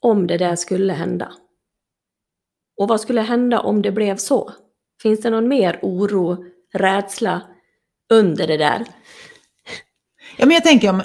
Om 0.01 0.27
det 0.27 0.39
där 0.39 0.57
skulle 0.57 0.93
hända. 0.93 1.33
Och 2.77 2.89
vad 2.89 3.01
skulle 3.01 3.21
hända 3.21 3.61
om 3.61 3.83
det 3.83 3.93
blev 3.93 4.17
så? 4.17 4.53
Finns 5.03 5.21
det 5.21 5.31
någon 5.31 5.49
mer 5.49 5.79
oro, 5.83 6.45
rädsla 6.73 7.43
under 8.13 8.47
det 8.47 8.57
där? 8.57 8.87
Ja, 10.41 10.47
men 10.47 10.55
jag 10.55 10.65
tänker 10.65 10.91
om, 10.91 11.03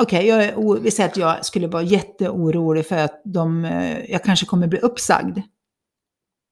okej, 0.00 0.26
jag 0.26 0.44
är 0.44 0.54
o- 0.58 0.78
vi 0.80 0.90
säger 0.90 1.08
att 1.10 1.16
jag 1.16 1.44
skulle 1.44 1.66
vara 1.66 1.82
jätteorolig 1.82 2.86
för 2.86 2.96
att 2.96 3.22
de, 3.24 3.64
eh, 3.64 4.10
jag 4.10 4.22
kanske 4.24 4.46
kommer 4.46 4.66
bli 4.66 4.78
uppsagd. 4.78 5.38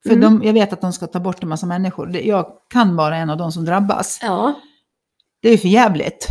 För 0.03 0.11
Mm. 0.15 0.21
de, 0.39 0.47
jag 0.47 0.53
vet 0.53 0.73
att 0.73 0.81
de 0.81 0.93
ska 0.93 1.07
ta 1.07 1.21
bort 1.21 1.43
en 1.43 1.49
massa 1.49 1.67
människor. 1.67 2.17
Jag 2.17 2.47
kan 2.73 2.97
vara 2.97 3.17
en 3.17 3.31
av 3.31 3.37
de 3.37 3.53
som 3.53 3.65
drabbas. 3.65 4.19
Ja, 4.23 4.55
Det 5.43 5.49
är 5.49 5.53
ju 5.53 5.59
för 5.59 5.69
jävligt. 5.69 6.27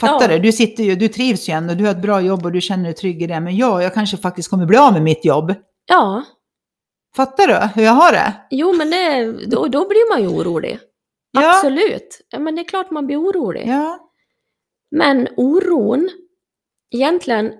Fattar 0.00 0.30
Ja. 0.30 0.36
du? 0.36 0.42
Du 0.42 0.52
sitter 0.52 0.84
ju, 0.84 0.94
du 0.96 1.08
trivs 1.08 1.48
ju 1.48 1.52
ändå, 1.52 1.74
du 1.74 1.84
har 1.84 1.90
ett 1.90 2.02
bra 2.02 2.20
jobb 2.20 2.44
och 2.44 2.52
du 2.52 2.60
känner 2.60 2.84
dig 2.84 2.94
trygg 2.94 3.22
i 3.22 3.26
det. 3.26 3.40
Men 3.40 3.56
jag, 3.56 3.82
jag 3.82 3.94
kanske 3.94 4.16
faktiskt 4.16 4.50
kommer 4.50 4.66
bli 4.66 4.76
av 4.76 4.92
med 4.92 5.02
mitt 5.02 5.24
jobb. 5.24 5.54
ja. 5.86 6.22
Fattar 7.16 7.46
du 7.46 7.54
hur 7.74 7.82
jag 7.82 7.92
har 7.92 8.12
det? 8.12 8.32
Jo, 8.50 8.72
men 8.72 8.90
det, 8.90 9.32
då, 9.46 9.66
då 9.66 9.88
blir 9.88 10.10
man 10.12 10.22
ju 10.22 10.28
orolig. 10.28 10.78
Ja. 11.30 11.48
Absolut. 11.54 12.20
Ja, 12.30 12.38
men 12.38 12.54
det 12.56 12.62
är 12.62 12.68
klart 12.68 12.90
man 12.90 13.06
blir 13.06 13.16
orolig. 13.20 13.64
Ja. 13.68 14.05
Men 14.96 15.28
oron, 15.36 16.08
egentligen, 16.94 17.52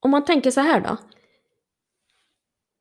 om 0.00 0.10
man 0.10 0.24
tänker 0.24 0.50
så 0.50 0.60
här 0.60 0.80
då. 0.80 0.96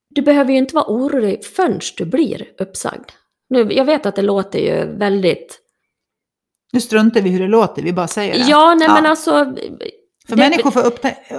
Du 0.10 0.22
behöver 0.22 0.52
ju 0.52 0.58
inte 0.58 0.76
vara 0.76 0.86
orolig 0.92 1.46
förrän 1.46 1.80
du 1.98 2.06
blir 2.06 2.52
uppsagd. 2.60 3.10
Nu, 3.50 3.74
jag 3.74 3.86
vet 3.86 4.06
att 4.06 4.16
det 4.16 4.22
låter 4.22 4.60
ju 4.60 4.98
väldigt... 4.98 5.60
Nu 6.74 6.82
struntar 6.82 7.22
vi 7.22 7.30
hur 7.30 7.40
det 7.40 7.48
låter, 7.48 7.82
vi 7.84 7.94
bara 7.94 8.08
säger 8.08 8.34
det. 8.34 8.40
Ja, 8.50 8.76
nej 8.76 8.88
Ja. 8.88 8.94
men 8.94 9.06
alltså... 9.06 9.32
För 10.28 10.36
det- 10.36 10.42
människor 10.42 10.72
får 10.72 10.86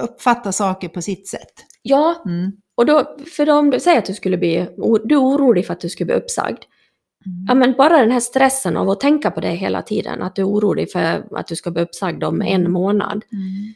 uppfatta 0.03 0.51
saker 0.51 0.89
på 0.89 1.01
sitt 1.01 1.27
sätt. 1.27 1.53
Ja, 1.81 2.23
Mm. 2.25 2.51
och 2.75 2.85
då, 2.85 3.17
för 3.35 3.49
om 3.49 3.69
du 3.69 3.79
säger 3.79 3.97
att 3.99 4.05
du 4.05 4.13
skulle 4.13 4.37
bli, 4.37 4.55
du 5.03 5.15
är 5.15 5.21
orolig 5.21 5.65
för 5.65 5.73
att 5.73 5.79
du 5.81 5.89
skulle 5.89 6.05
bli 6.05 6.15
uppsagd. 6.15 6.63
Ja, 7.47 7.51
Mm. 7.53 7.59
men 7.59 7.77
bara 7.77 7.97
den 7.99 8.11
här 8.11 8.19
stressen 8.19 8.77
av 8.77 8.89
att 8.89 8.99
tänka 8.99 9.31
på 9.31 9.39
det 9.41 9.49
hela 9.49 9.81
tiden, 9.81 10.21
att 10.21 10.35
du 10.35 10.41
är 10.41 10.47
orolig 10.47 10.91
för 10.91 11.35
att 11.35 11.47
du 11.47 11.55
ska 11.55 11.71
bli 11.71 11.81
uppsagd 11.81 12.23
om 12.23 12.41
en 12.41 12.71
månad. 12.71 13.25
Mm. 13.31 13.73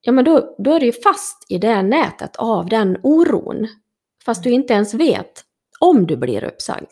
Ja, 0.00 0.12
men 0.12 0.24
då, 0.24 0.54
då 0.58 0.72
är 0.72 0.80
du 0.80 0.86
ju 0.86 0.92
fast 0.92 1.46
i 1.48 1.58
det 1.58 1.82
nätet 1.82 2.36
av 2.36 2.68
den 2.68 2.98
oron. 3.02 3.68
Fast 4.24 4.42
du 4.44 4.50
inte 4.50 4.72
ens 4.74 4.94
vet 4.94 5.44
om 5.80 6.06
du 6.06 6.16
blir 6.16 6.44
uppsagd. 6.44 6.90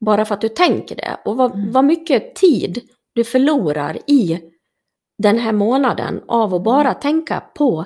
Bara 0.00 0.24
för 0.24 0.34
att 0.34 0.40
du 0.40 0.48
tänker 0.48 0.96
det. 0.96 1.16
Och 1.24 1.36
vad, 1.36 1.54
Mm. 1.54 1.72
vad 1.72 1.84
mycket 1.84 2.34
tid 2.34 2.80
du 3.14 3.24
förlorar 3.24 3.98
i 4.10 4.40
den 5.18 5.38
här 5.38 5.52
månaden 5.52 6.22
av 6.28 6.54
att 6.54 6.64
bara 6.64 6.94
tänka 6.94 7.40
på 7.40 7.84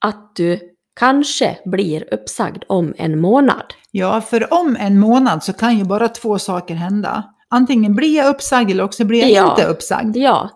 att 0.00 0.36
du 0.36 0.76
kanske 1.00 1.58
blir 1.64 2.14
uppsagd 2.14 2.64
om 2.66 2.94
en 2.98 3.20
månad. 3.20 3.74
Ja, 3.96 4.20
för 4.20 4.54
om 4.54 4.76
en 4.80 4.98
månad 4.98 5.44
så 5.44 5.52
kan 5.52 5.78
ju 5.78 5.84
bara 5.84 6.08
två 6.08 6.38
saker 6.38 6.74
hända. 6.74 7.22
Antingen 7.48 7.94
blir 7.94 8.16
jag 8.16 8.28
uppsagd 8.28 8.70
eller 8.70 8.84
också 8.84 9.04
blir 9.04 9.20
jag 9.20 9.30
Ja. 9.30 9.50
inte 9.50 9.64
uppsagd. 9.66 10.16
Ja, 10.16 10.50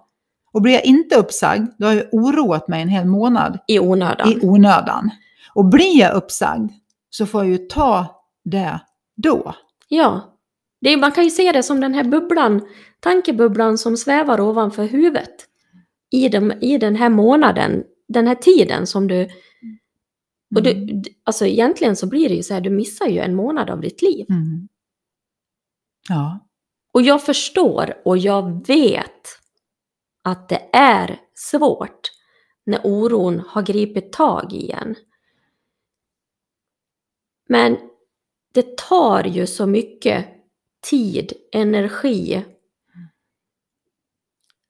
Och 0.52 0.62
blir 0.62 0.72
jag 0.72 0.84
inte 0.84 1.16
uppsagd, 1.16 1.66
då 1.78 1.86
har 1.86 1.94
jag 1.94 2.04
oroat 2.12 2.68
mig 2.68 2.82
en 2.82 2.88
hel 2.88 3.04
månad 3.06 3.58
i 3.68 3.78
onödan. 3.80 4.28
i 4.28 4.38
onödan. 4.42 5.10
Och 5.54 5.64
blir 5.64 6.00
jag 6.00 6.14
uppsagd 6.14 6.70
så 7.10 7.26
får 7.26 7.44
jag 7.44 7.50
ju 7.52 7.58
ta 7.58 8.06
det 8.44 8.80
då. 9.16 9.54
Ja, 9.88 10.20
det 10.80 10.92
är, 10.92 10.96
man 10.96 11.12
kan 11.12 11.24
ju 11.24 11.30
se 11.30 11.52
det 11.52 11.62
som 11.62 11.80
den 11.80 11.94
här 11.94 12.04
bubblan, 12.04 12.60
tankebubblan 13.00 13.78
som 13.78 13.96
svävar 13.96 14.40
ovanför 14.40 14.84
huvudet. 14.84 15.34
I, 16.10 16.28
dem, 16.28 16.52
I 16.60 16.78
den 16.78 16.96
här 16.96 17.08
månaden, 17.08 17.82
den 18.08 18.26
här 18.26 18.34
tiden 18.34 18.86
som 18.86 19.08
du... 19.08 19.28
Och 20.56 20.62
du, 20.62 20.70
Mm. 20.72 21.02
alltså 21.24 21.46
egentligen 21.46 21.96
så 21.96 22.06
blir 22.06 22.28
det 22.28 22.34
ju 22.34 22.42
så 22.42 22.54
här, 22.54 22.60
du 22.60 22.70
missar 22.70 23.06
ju 23.06 23.18
en 23.18 23.34
månad 23.34 23.70
av 23.70 23.80
ditt 23.80 24.02
liv. 24.02 24.26
Mm. 24.30 24.68
Ja. 26.08 26.48
Och 26.92 27.02
jag 27.02 27.22
förstår 27.24 27.94
och 28.04 28.18
jag 28.18 28.66
vet 28.66 29.28
att 30.22 30.48
det 30.48 30.68
är 30.72 31.20
svårt 31.34 32.00
när 32.66 32.80
oron 32.84 33.42
har 33.48 33.62
gripit 33.62 34.12
tag 34.12 34.52
i 34.52 34.70
en. 34.70 34.94
Men 37.48 37.76
det 38.54 38.76
tar 38.76 39.24
ju 39.24 39.46
så 39.46 39.66
mycket 39.66 40.26
tid, 40.90 41.32
energi, 41.52 42.44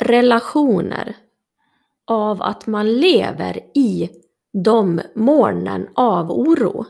relationer 0.03 1.17
av 2.05 2.43
att 2.43 2.67
man 2.67 2.93
lever 2.93 3.61
i 3.75 4.11
de 4.65 5.01
molnen 5.15 5.89
av 5.95 6.31
oro. 6.31 6.87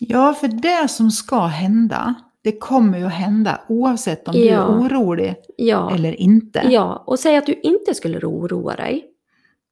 ja, 0.00 0.34
för 0.34 0.48
det 0.48 0.88
som 0.88 1.10
ska 1.10 1.40
hända, 1.46 2.14
det 2.42 2.58
kommer 2.58 2.98
ju 2.98 3.04
att 3.04 3.12
hända 3.12 3.60
oavsett 3.68 4.28
om 4.28 4.34
du 4.34 4.44
Ja. 4.44 4.62
är 4.62 4.80
orolig 4.80 5.36
Ja. 5.56 5.94
eller 5.94 6.20
inte. 6.20 6.62
Ja, 6.70 7.04
och 7.06 7.18
säg 7.18 7.36
att 7.36 7.46
du 7.46 7.60
inte 7.62 7.94
skulle 7.94 8.26
oroa 8.26 8.76
dig. 8.76 9.10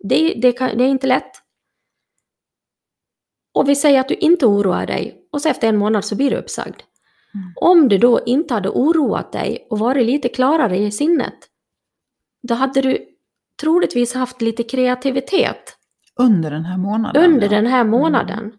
Det, 0.04 0.34
det, 0.42 0.52
kan, 0.52 0.78
det 0.78 0.84
är 0.84 0.88
inte 0.88 1.06
lätt. 1.06 1.30
Och 3.54 3.68
vi 3.68 3.74
säger 3.76 4.00
att 4.00 4.08
du 4.08 4.14
inte 4.14 4.46
oroar 4.46 4.86
dig 4.86 5.26
och 5.32 5.42
så 5.42 5.48
efter 5.48 5.68
en 5.68 5.76
månad 5.76 6.04
så 6.04 6.16
blir 6.16 6.30
du 6.30 6.36
uppsagd. 6.36 6.82
Mm. 7.34 7.52
Om 7.56 7.88
du 7.88 7.98
då 7.98 8.20
inte 8.26 8.54
hade 8.54 8.68
oroat 8.68 9.32
dig 9.32 9.66
och 9.70 9.78
varit 9.78 10.06
lite 10.06 10.28
klarare 10.28 10.76
i 10.78 10.90
sinnet, 10.90 11.34
då 12.42 12.54
hade 12.54 12.80
du 12.82 13.15
troligtvis 13.60 14.14
haft 14.14 14.42
lite 14.42 14.62
kreativitet 14.62 15.76
Under 16.16 16.50
den 16.50 16.64
här 16.64 16.76
månaden. 16.76 17.24
under 17.24 17.42
ja. 17.46 17.48
den 17.50 17.66
här 17.66 17.84
månaden. 17.84 18.52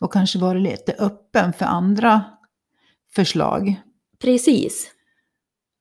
Och 0.00 0.12
kanske 0.12 0.38
varit 0.38 0.62
lite 0.62 0.92
öppen 0.98 1.52
för 1.52 1.64
andra 1.64 2.24
förslag. 3.14 3.74
Precis. 4.20 4.90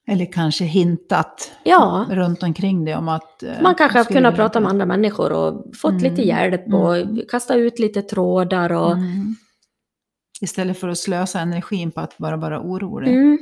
Eller 0.10 0.32
kanske 0.32 0.66
hintat 0.66 1.52
Ja, 1.64 2.06
runt 2.10 2.44
omkring 2.44 2.86
det 2.86 2.96
om 2.96 3.10
att... 3.10 3.44
eh, 3.44 3.62
man 3.62 3.76
kanske 3.76 3.98
har 4.00 4.06
kunnat 4.06 4.36
prata 4.36 4.60
med 4.60 4.70
andra 4.70 4.86
människor 4.86 5.32
och 5.32 5.76
fått 5.76 5.92
Mm. 5.92 6.04
lite 6.04 6.22
hjälp 6.22 6.74
och 6.74 6.98
Mm. 6.98 7.22
kasta 7.30 7.56
ut 7.56 7.80
lite 7.80 8.02
trådar 8.02 8.72
och... 8.72 8.92
Mm. 8.92 9.36
Istället 10.42 10.80
för 10.80 10.88
att 10.88 10.98
slösa 10.98 11.40
energin 11.40 11.92
på 11.92 12.02
att 12.02 12.18
bara 12.18 12.38
vara 12.38 12.62
orolig. 12.62 13.12
Mm. 13.12 13.38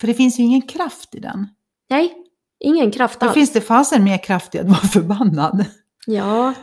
För 0.00 0.06
det 0.06 0.14
finns 0.14 0.38
ju 0.38 0.42
ingen 0.42 0.62
kraft 0.62 1.14
i 1.14 1.20
den. 1.20 1.46
Nej, 1.90 2.14
ingen 2.62 2.90
kraft 2.90 3.20
Då 3.20 3.26
alls. 3.26 3.34
finns 3.34 3.52
det 3.52 3.60
fasen 3.60 4.04
mer 4.04 4.18
kraft 4.18 4.54
i 4.54 4.58
att 4.58 4.66
vara 4.66 4.76
förbannad. 4.92 5.64
Ja, 6.06 6.54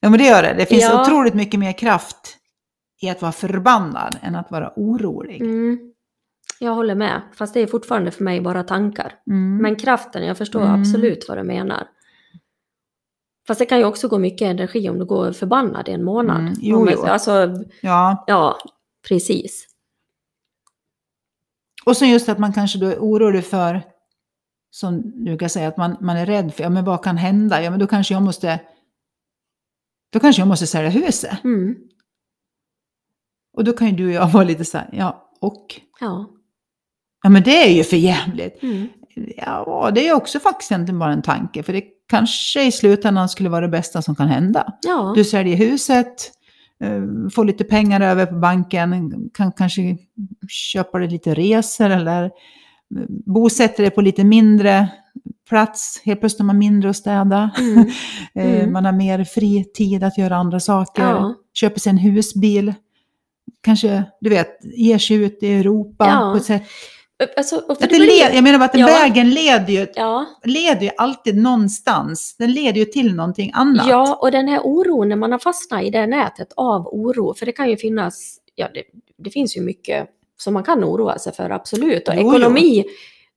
Ja 0.00 0.08
men 0.10 0.18
det 0.18 0.24
gör 0.26 0.42
det. 0.42 0.54
Det 0.58 0.66
finns 0.66 0.82
Ja. 0.82 1.02
otroligt 1.02 1.34
mycket 1.34 1.60
mer 1.60 1.72
kraft 1.72 2.36
i 3.00 3.08
att 3.10 3.22
vara 3.22 3.32
förbannad 3.32 4.16
än 4.22 4.36
att 4.36 4.50
vara 4.50 4.72
orolig. 4.76 5.40
mm. 5.40 5.78
jag 6.60 6.74
håller 6.74 6.94
med. 6.94 7.22
Fast 7.34 7.54
det 7.54 7.60
är 7.60 7.66
fortfarande 7.66 8.10
för 8.10 8.24
mig 8.24 8.40
bara 8.40 8.62
tankar. 8.64 9.14
Mm. 9.30 9.56
Men 9.62 9.76
kraften, 9.76 10.24
jag 10.26 10.38
förstår 10.38 10.60
Mm. 10.62 10.80
absolut 10.80 11.24
vad 11.28 11.38
du 11.38 11.42
menar. 11.42 11.88
Fast 13.46 13.58
det 13.58 13.66
kan 13.66 13.78
ju 13.78 13.84
också 13.84 14.08
gå 14.08 14.18
mycket 14.18 14.46
energi 14.46 14.88
om 14.88 14.98
du 14.98 15.04
går 15.04 15.32
förbannad 15.32 15.88
i 15.88 15.92
en 15.92 16.04
månad. 16.04 16.40
Mm, 16.40 16.54
jo, 16.60 16.84
man- 16.84 16.92
jo. 16.96 17.04
Alltså, 17.04 17.48
Ja, 17.82 18.24
ja, 18.26 18.58
precis. 19.08 19.66
och 21.84 21.96
så 21.96 22.04
just 22.04 22.28
att 22.28 22.38
man 22.38 22.52
kanske 22.52 22.78
då 22.78 22.86
är 22.86 22.98
orolig 22.98 23.44
för, 23.46 23.82
som 24.70 25.24
du 25.24 25.38
kan 25.38 25.50
säga, 25.50 25.68
att 25.68 25.76
man, 25.76 25.96
man 26.00 26.16
är 26.16 26.26
rädd 26.26 26.54
för, 26.54 26.62
ja 26.62 26.70
men 26.70 26.84
vad 26.84 27.04
kan 27.04 27.16
hända? 27.16 27.62
Ja 27.62 27.70
men 27.70 27.80
då 27.80 27.86
kanske 27.86 28.14
jag 28.14 28.22
måste, 28.22 28.60
då 30.12 30.20
kanske 30.20 30.42
jag 30.42 30.48
måste 30.48 30.66
sälja 30.66 30.90
huset. 30.90 31.44
Mm. 31.44 31.76
Och 33.56 33.64
då 33.64 33.72
kan 33.72 33.88
ju 33.88 33.96
du 33.96 34.06
och 34.06 34.12
jag 34.12 34.28
vara 34.28 34.44
lite 34.44 34.64
så 34.64 34.78
här, 34.78 34.88
ja 34.92 35.30
och? 35.40 35.80
Ja. 36.00 36.30
Ja 37.22 37.30
men 37.30 37.42
det 37.42 37.64
är 37.66 37.72
ju 37.72 37.84
för 37.84 37.96
jävligt. 37.96 38.62
Mm. 38.62 38.88
Ja, 39.36 39.90
det 39.94 40.08
är 40.08 40.14
också 40.14 40.40
faktiskt 40.40 40.70
egentligen 40.70 40.98
bara 40.98 41.12
en 41.12 41.22
tanke, 41.22 41.62
för 41.62 41.72
det 41.72 41.84
kanske 42.08 42.64
i 42.64 42.72
slutändan 42.72 43.28
skulle 43.28 43.48
vara 43.48 43.60
det 43.60 43.68
bästa 43.68 44.02
som 44.02 44.16
kan 44.16 44.28
hända. 44.28 44.72
Ja. 44.82 45.12
Du 45.16 45.24
säljer 45.24 45.56
huset, 45.56 46.32
eh, 46.80 47.02
får 47.34 47.44
lite 47.44 47.64
pengar 47.64 48.00
över 48.00 48.26
på 48.26 48.34
banken, 48.34 49.12
kan 49.34 49.52
kanske 49.52 49.96
köpa 50.48 50.98
dig 50.98 51.08
lite 51.08 51.34
resor 51.34 51.90
eller 51.90 52.30
bosätter 53.26 53.82
dig 53.82 53.90
på 53.90 54.00
lite 54.00 54.24
mindre 54.24 54.88
plats. 55.48 56.02
Helt 56.04 56.20
plötsligt 56.20 56.38
har 56.40 56.46
man 56.46 56.58
mindre 56.58 56.90
att 56.90 56.96
städa. 56.96 57.50
Mm. 57.58 57.78
Eh, 58.34 58.58
Mm. 58.60 58.72
Man 58.72 58.84
har 58.84 58.92
mer 58.92 59.24
fri 59.24 59.64
tid 59.74 60.04
att 60.04 60.18
göra 60.18 60.36
andra 60.36 60.60
saker. 60.60 61.02
Ja. 61.02 61.34
Köper 61.54 61.80
sig 61.80 61.90
en 61.90 61.98
husbil. 61.98 62.74
Kanske, 63.60 64.04
du 64.20 64.30
vet, 64.30 64.48
ger 64.76 64.98
sig 64.98 65.16
ut 65.16 65.38
i 65.42 65.54
Europa 65.54 66.06
Ja. 66.06 66.30
på 66.32 66.36
ett 66.36 66.44
sätt. 66.44 66.62
Alltså, 67.36 67.56
Att 67.68 67.80
det 67.80 67.98
led, 67.98 68.30
jag 68.34 68.42
menar 68.44 68.58
bara 68.58 68.64
att 68.64 68.74
Ja. 68.78 68.86
vägen 68.86 69.30
leder 69.30 69.72
ju, 69.72 69.86
Ja, 69.94 70.26
leder 70.44 70.82
ju 70.82 70.90
alltid 70.96 71.36
någonstans. 71.36 72.36
Den 72.38 72.52
leder 72.52 72.78
ju 72.78 72.84
till 72.84 73.14
någonting 73.14 73.50
annat. 73.54 73.86
ja, 73.88 74.18
och 74.22 74.30
den 74.32 74.48
här 74.48 74.60
oron 74.64 75.08
när 75.08 75.16
man 75.16 75.32
har 75.32 75.38
fastnat 75.38 75.82
i 75.84 75.90
det 75.90 76.06
nätet 76.06 76.48
av 76.56 76.86
oro, 76.86 77.34
för 77.34 77.46
det 77.46 77.52
kan 77.52 77.70
ju 77.70 77.76
finnas, 77.76 78.36
ja 78.54 78.68
det, 78.74 78.82
det 79.24 79.30
finns 79.30 79.56
ju 79.56 79.60
mycket 79.60 80.08
som 80.42 80.54
man 80.54 80.62
kan 80.64 80.84
oroa 80.84 81.18
sig 81.18 81.32
för, 81.32 81.50
absolut. 81.50 82.08
Och 82.08 82.14
Jo, 82.16 82.20
jo. 82.22 82.30
ekonomi 82.30 82.84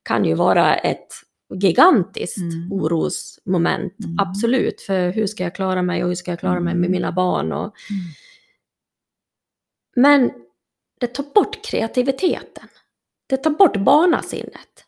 kan 0.03 0.25
ju 0.25 0.33
vara 0.33 0.75
ett 0.75 1.07
gigantiskt 1.53 2.37
Mm. 2.37 2.71
orosmoment, 2.71 3.93
Mm. 4.05 4.19
absolut. 4.19 4.81
För 4.81 5.09
hur 5.11 5.27
ska 5.27 5.43
jag 5.43 5.55
klara 5.55 5.81
mig 5.81 6.03
och 6.03 6.09
hur 6.09 6.15
ska 6.15 6.31
jag 6.31 6.39
klara 6.39 6.59
mig 6.59 6.73
med 6.75 6.85
Mm. 6.85 6.91
mina 6.91 7.11
barn? 7.11 7.51
Och... 7.51 7.63
Mm. 7.89 8.01
Men 9.95 10.31
det 10.99 11.07
tar 11.07 11.23
bort 11.35 11.65
kreativiteten. 11.65 12.67
Det 13.27 13.37
tar 13.37 13.51
bort 13.51 13.77
barnasinnet. 13.77 14.85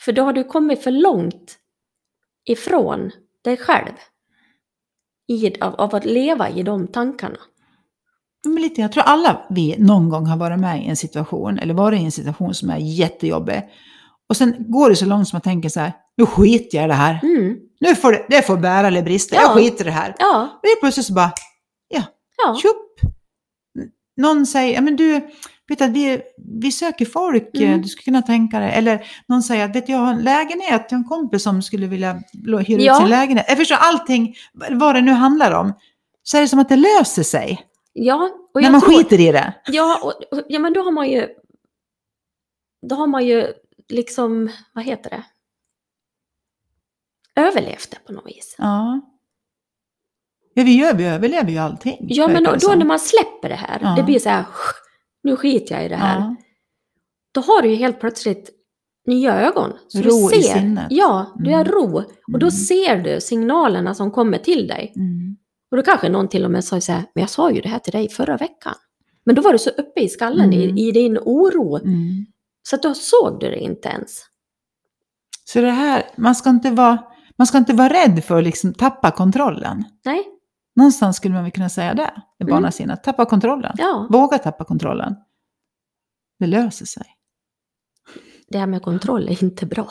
För 0.00 0.12
då 0.12 0.22
har 0.22 0.32
du 0.32 0.44
kommit 0.44 0.82
för 0.82 0.90
långt 0.90 1.58
ifrån 2.44 3.10
dig 3.42 3.56
själv. 3.56 3.92
I, 5.26 5.60
av, 5.60 5.74
av 5.74 5.94
att 5.94 6.04
leva 6.04 6.50
i 6.50 6.62
de 6.62 6.86
tankarna. 6.88 7.38
Men 8.44 8.62
lite, 8.62 8.80
jag 8.80 8.92
tror 8.92 9.02
alla 9.04 9.40
vi 9.50 9.74
någon 9.78 10.08
gång 10.08 10.26
har 10.26 10.36
varit 10.36 10.58
med 10.58 10.84
i 10.84 10.88
en 10.88 10.96
situation, 10.96 11.58
eller 11.58 11.74
varit 11.74 12.00
i 12.00 12.04
en 12.04 12.12
situation 12.12 12.54
som 12.54 12.70
är 12.70 12.76
jättejobbig. 12.78 13.62
Och 14.28 14.36
sen 14.36 14.54
går 14.58 14.90
det 14.90 14.96
så 14.96 15.06
långt 15.06 15.28
som 15.28 15.36
man 15.36 15.42
tänker 15.42 15.68
så 15.68 15.80
här, 15.80 15.92
nu 16.16 16.26
skiter 16.26 16.78
jag 16.78 16.84
i 16.84 16.88
det 16.88 16.94
här. 16.94 17.20
Mm. 17.22 17.56
Nu 17.80 17.94
får 17.94 18.12
det, 18.12 18.26
det 18.28 18.42
får 18.42 18.56
bära 18.56 18.86
eller 18.86 19.02
brista, 19.02 19.36
Ja. 19.36 19.42
jag 19.42 19.52
skiter 19.54 19.84
i 19.84 19.88
det 19.88 19.90
här. 19.90 20.14
Ja, 20.18 20.42
Och 20.62 20.68
helt 20.68 20.80
plötsligt 20.80 21.06
så 21.06 21.12
bara, 21.12 21.32
ja, 21.88 22.02
tjopp! 22.62 23.12
Någon 24.16 24.46
säger, 24.46 24.74
ja 24.74 24.80
men 24.80 24.96
du, 24.96 25.20
vet 25.68 25.80
att 25.80 25.90
vi, 25.90 26.20
vi 26.60 26.72
söker 26.72 27.04
folk, 27.04 27.50
Mm. 27.56 27.72
eh, 27.74 27.78
du 27.80 27.88
skulle 27.88 28.04
kunna 28.04 28.22
tänka 28.22 28.58
dig. 28.60 28.70
Eller 28.74 29.04
någon 29.28 29.42
säger, 29.42 29.64
att, 29.64 29.76
vet 29.76 29.88
jag 29.88 29.98
har 29.98 30.12
en 30.12 30.18
lägenhet, 30.22 30.86
jag 30.90 30.98
har 30.98 31.02
en 31.02 31.08
kompis 31.08 31.42
som 31.42 31.62
skulle 31.62 31.86
vilja 31.86 32.12
hyra 32.66 32.80
Ja. 32.80 32.92
ut 32.94 33.00
sin 33.00 33.08
lägenhet. 33.10 33.46
Jag 33.48 33.58
förstår 33.58 33.76
allting, 33.80 34.34
vad 34.70 34.94
det 34.94 35.00
nu 35.00 35.12
handlar 35.12 35.52
om. 35.52 35.72
Så 36.22 36.36
är 36.36 36.40
det 36.40 36.48
som 36.48 36.58
att 36.58 36.68
det 36.68 36.76
löser 36.76 37.22
sig, 37.22 37.60
ja. 38.06 38.30
Och 38.54 38.62
när 38.62 38.70
man 38.70 38.80
tror- 38.80 38.90
skiter 38.90 39.20
i 39.20 39.32
det. 39.32 39.54
Ja, 39.66 40.00
och, 40.04 40.38
och, 40.38 40.44
ja, 40.48 40.58
men 40.58 40.72
då 40.72 40.82
har 40.82 40.92
man 40.92 41.08
ju... 41.10 41.28
Då 42.88 42.94
har 42.96 43.06
man 43.06 43.26
ju 43.26 43.52
liksom, 43.88 44.50
vad 44.74 44.84
heter 44.84 45.10
det? 45.10 45.24
Överlevt 47.40 47.90
det 47.90 47.98
på 48.06 48.12
något 48.12 48.26
vis. 48.26 48.54
Ja. 48.58 49.00
Ja, 50.54 50.62
vi, 50.64 50.76
gör, 50.78 50.94
vi 50.94 51.04
överlever 51.04 51.50
ju 51.50 51.58
allting. 51.58 51.96
Ja, 52.00 52.28
men 52.28 52.44
då, 52.44 52.54
då 52.60 52.74
när 52.74 52.84
man 52.86 52.98
släpper 52.98 53.48
det 53.48 53.54
här, 53.54 53.78
Ja. 53.82 53.94
det 53.96 54.02
blir 54.02 54.18
så 54.18 54.28
här, 54.28 54.44
nu 55.22 55.36
skiter 55.36 55.74
jag 55.74 55.84
i 55.84 55.88
det 55.88 55.96
här. 55.96 56.18
Ja. 56.18 56.36
Då 57.32 57.40
har 57.40 57.62
du 57.62 57.68
ju 57.68 57.74
helt 57.74 58.00
plötsligt 58.00 58.50
nya 59.06 59.34
ögon. 59.40 59.72
Så 59.88 59.98
Ro 59.98 60.28
du 60.28 60.36
i 60.36 60.42
ser, 60.42 60.58
sinnet. 60.58 60.86
Ja, 60.90 61.32
du 61.38 61.50
har 61.50 61.60
Mm. 61.60 61.72
ro. 61.72 61.96
Och 62.32 62.38
då 62.38 62.46
Mm. 62.46 62.50
ser 62.50 62.96
du 62.96 63.20
signalerna 63.20 63.94
som 63.94 64.10
kommer 64.10 64.38
till 64.38 64.66
dig. 64.66 64.92
Mm. 64.96 65.36
Och 65.70 65.76
då 65.76 65.82
kanske 65.82 66.08
någon 66.08 66.28
till 66.28 66.44
och 66.44 66.50
med 66.50 66.64
sa 66.64 66.80
så 66.80 66.92
här, 66.92 67.04
men 67.14 67.20
jag 67.22 67.30
sa 67.30 67.50
ju 67.50 67.60
det 67.60 67.68
här 67.68 67.78
till 67.78 67.92
dig 67.92 68.08
förra 68.08 68.36
veckan. 68.36 68.74
Men 69.24 69.34
då 69.34 69.42
var 69.42 69.52
du 69.52 69.58
så 69.58 69.70
uppe 69.70 70.00
i 70.00 70.08
skallen 70.08 70.52
Mm. 70.52 70.58
i, 70.78 70.88
i 70.88 70.92
din 70.92 71.18
oro, 71.18 71.76
Mm. 71.76 72.26
så 72.62 72.76
att 72.76 72.82
då 72.82 72.94
såg 72.94 73.40
du 73.40 73.50
det 73.50 73.58
inte 73.58 73.88
ens. 73.88 74.22
Så 75.44 75.60
det 75.60 75.70
här, 75.70 76.02
man 76.16 76.34
ska 76.34 76.50
inte 76.50 76.70
vara, 76.70 76.98
man 77.38 77.46
ska 77.46 77.58
inte 77.58 77.72
vara 77.72 77.88
rädd 77.88 78.24
för 78.24 78.38
att 78.38 78.44
liksom 78.44 78.74
tappa 78.74 79.10
kontrollen. 79.10 79.84
Nej, 80.04 80.24
Någonstans 80.76 81.16
skulle 81.16 81.34
man 81.34 81.42
väl 81.42 81.52
kunna 81.52 81.68
säga 81.68 81.94
det, 81.94 82.10
i 82.40 82.42
Mm. 82.42 82.54
barnasinnet. 82.54 83.04
Tappa 83.04 83.24
kontrollen. 83.24 83.72
ja. 83.78 84.06
Våga 84.10 84.38
tappa 84.38 84.64
kontrollen. 84.64 85.14
Det 86.38 86.46
löser 86.46 86.86
sig. 86.86 87.04
Det 88.48 88.58
här 88.58 88.66
med 88.66 88.82
kontroll 88.82 89.28
är 89.28 89.42
inte 89.44 89.66
bra. 89.66 89.88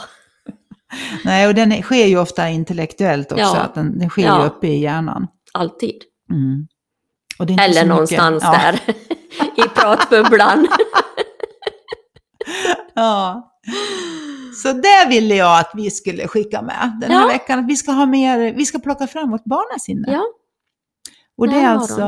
Nej, 1.25 1.47
och 1.47 1.55
den 1.55 1.81
sker 1.81 2.05
ju 2.05 2.19
ofta 2.19 2.49
intellektuellt 2.49 3.31
också. 3.31 3.43
Ja. 3.43 3.57
Att 3.61 3.75
den, 3.75 3.99
den 3.99 4.09
sker 4.09 4.21
ju 4.21 4.27
Ja. 4.27 4.45
uppe 4.45 4.67
i 4.67 4.79
hjärnan. 4.79 5.27
Alltid. 5.53 6.01
Mm. 6.31 6.67
Eller 7.59 7.85
någonstans 7.85 8.43
ja. 8.43 8.51
där 8.51 8.81
i 9.55 9.69
pratbubblan. 9.75 10.67
Ja. 12.93 13.51
Så 14.63 14.73
det 14.73 15.09
ville 15.09 15.35
jag 15.35 15.59
att 15.59 15.71
vi 15.73 15.91
skulle 15.91 16.27
skicka 16.27 16.61
med 16.61 16.97
den 17.01 17.11
här 17.11 17.21
Ja. 17.21 17.27
veckan. 17.27 17.59
Att 17.59 17.67
vi 17.69 17.75
ska 17.75 17.91
ha 17.91 18.05
mer, 18.05 18.53
vi 18.53 18.65
ska 18.65 18.79
plocka 18.79 19.07
fram 19.07 19.31
vårt 19.31 19.43
barnasinne. 19.43 20.11
Ja. 20.11 20.23
och 21.37 21.47
det 21.47 21.55
är 21.55 21.67
alltså, 21.67 22.07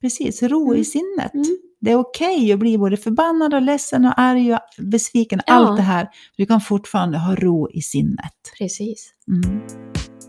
precis, 0.00 0.42
ro 0.42 0.72
i 0.74 0.76
Mm. 0.76 0.84
sinnet. 0.84 1.34
Mm. 1.34 1.46
Det 1.80 1.92
är 1.92 1.96
okej 1.96 2.52
att 2.52 2.58
bli 2.58 2.78
både 2.78 2.96
förbannad 2.96 3.54
och 3.54 3.62
ledsen 3.62 4.04
och 4.04 4.12
arg 4.16 4.54
och 4.54 4.60
besviken. 4.78 5.40
Ja. 5.46 5.52
Allt 5.54 5.76
det 5.76 5.82
här. 5.82 6.08
Du 6.36 6.46
kan 6.46 6.60
fortfarande 6.60 7.18
ha 7.18 7.34
ro 7.34 7.70
i 7.70 7.80
sinnet. 7.80 8.32
Precis. 8.58 9.10
Mm. 9.28 9.60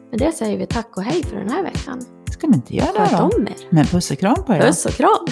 Men 0.09 0.19
det 0.19 0.31
säger 0.31 0.57
vi 0.57 0.67
tack 0.67 0.97
och 0.97 1.03
hej 1.03 1.23
för 1.23 1.35
den 1.37 1.49
här 1.49 1.63
veckan. 1.63 2.01
Ska 2.37 2.47
man 2.47 2.55
inte 2.55 2.75
göra 2.75 3.07
Sköt 3.07 3.19
om 3.19 3.47
er. 3.47 3.55
Men 3.69 3.85
puss 3.85 4.11
och 4.11 4.19
kram 4.19 4.43
på 4.43 4.53
er. 4.53 4.61
Puss 4.61 4.85
och 4.85 4.91
kram. 4.91 5.25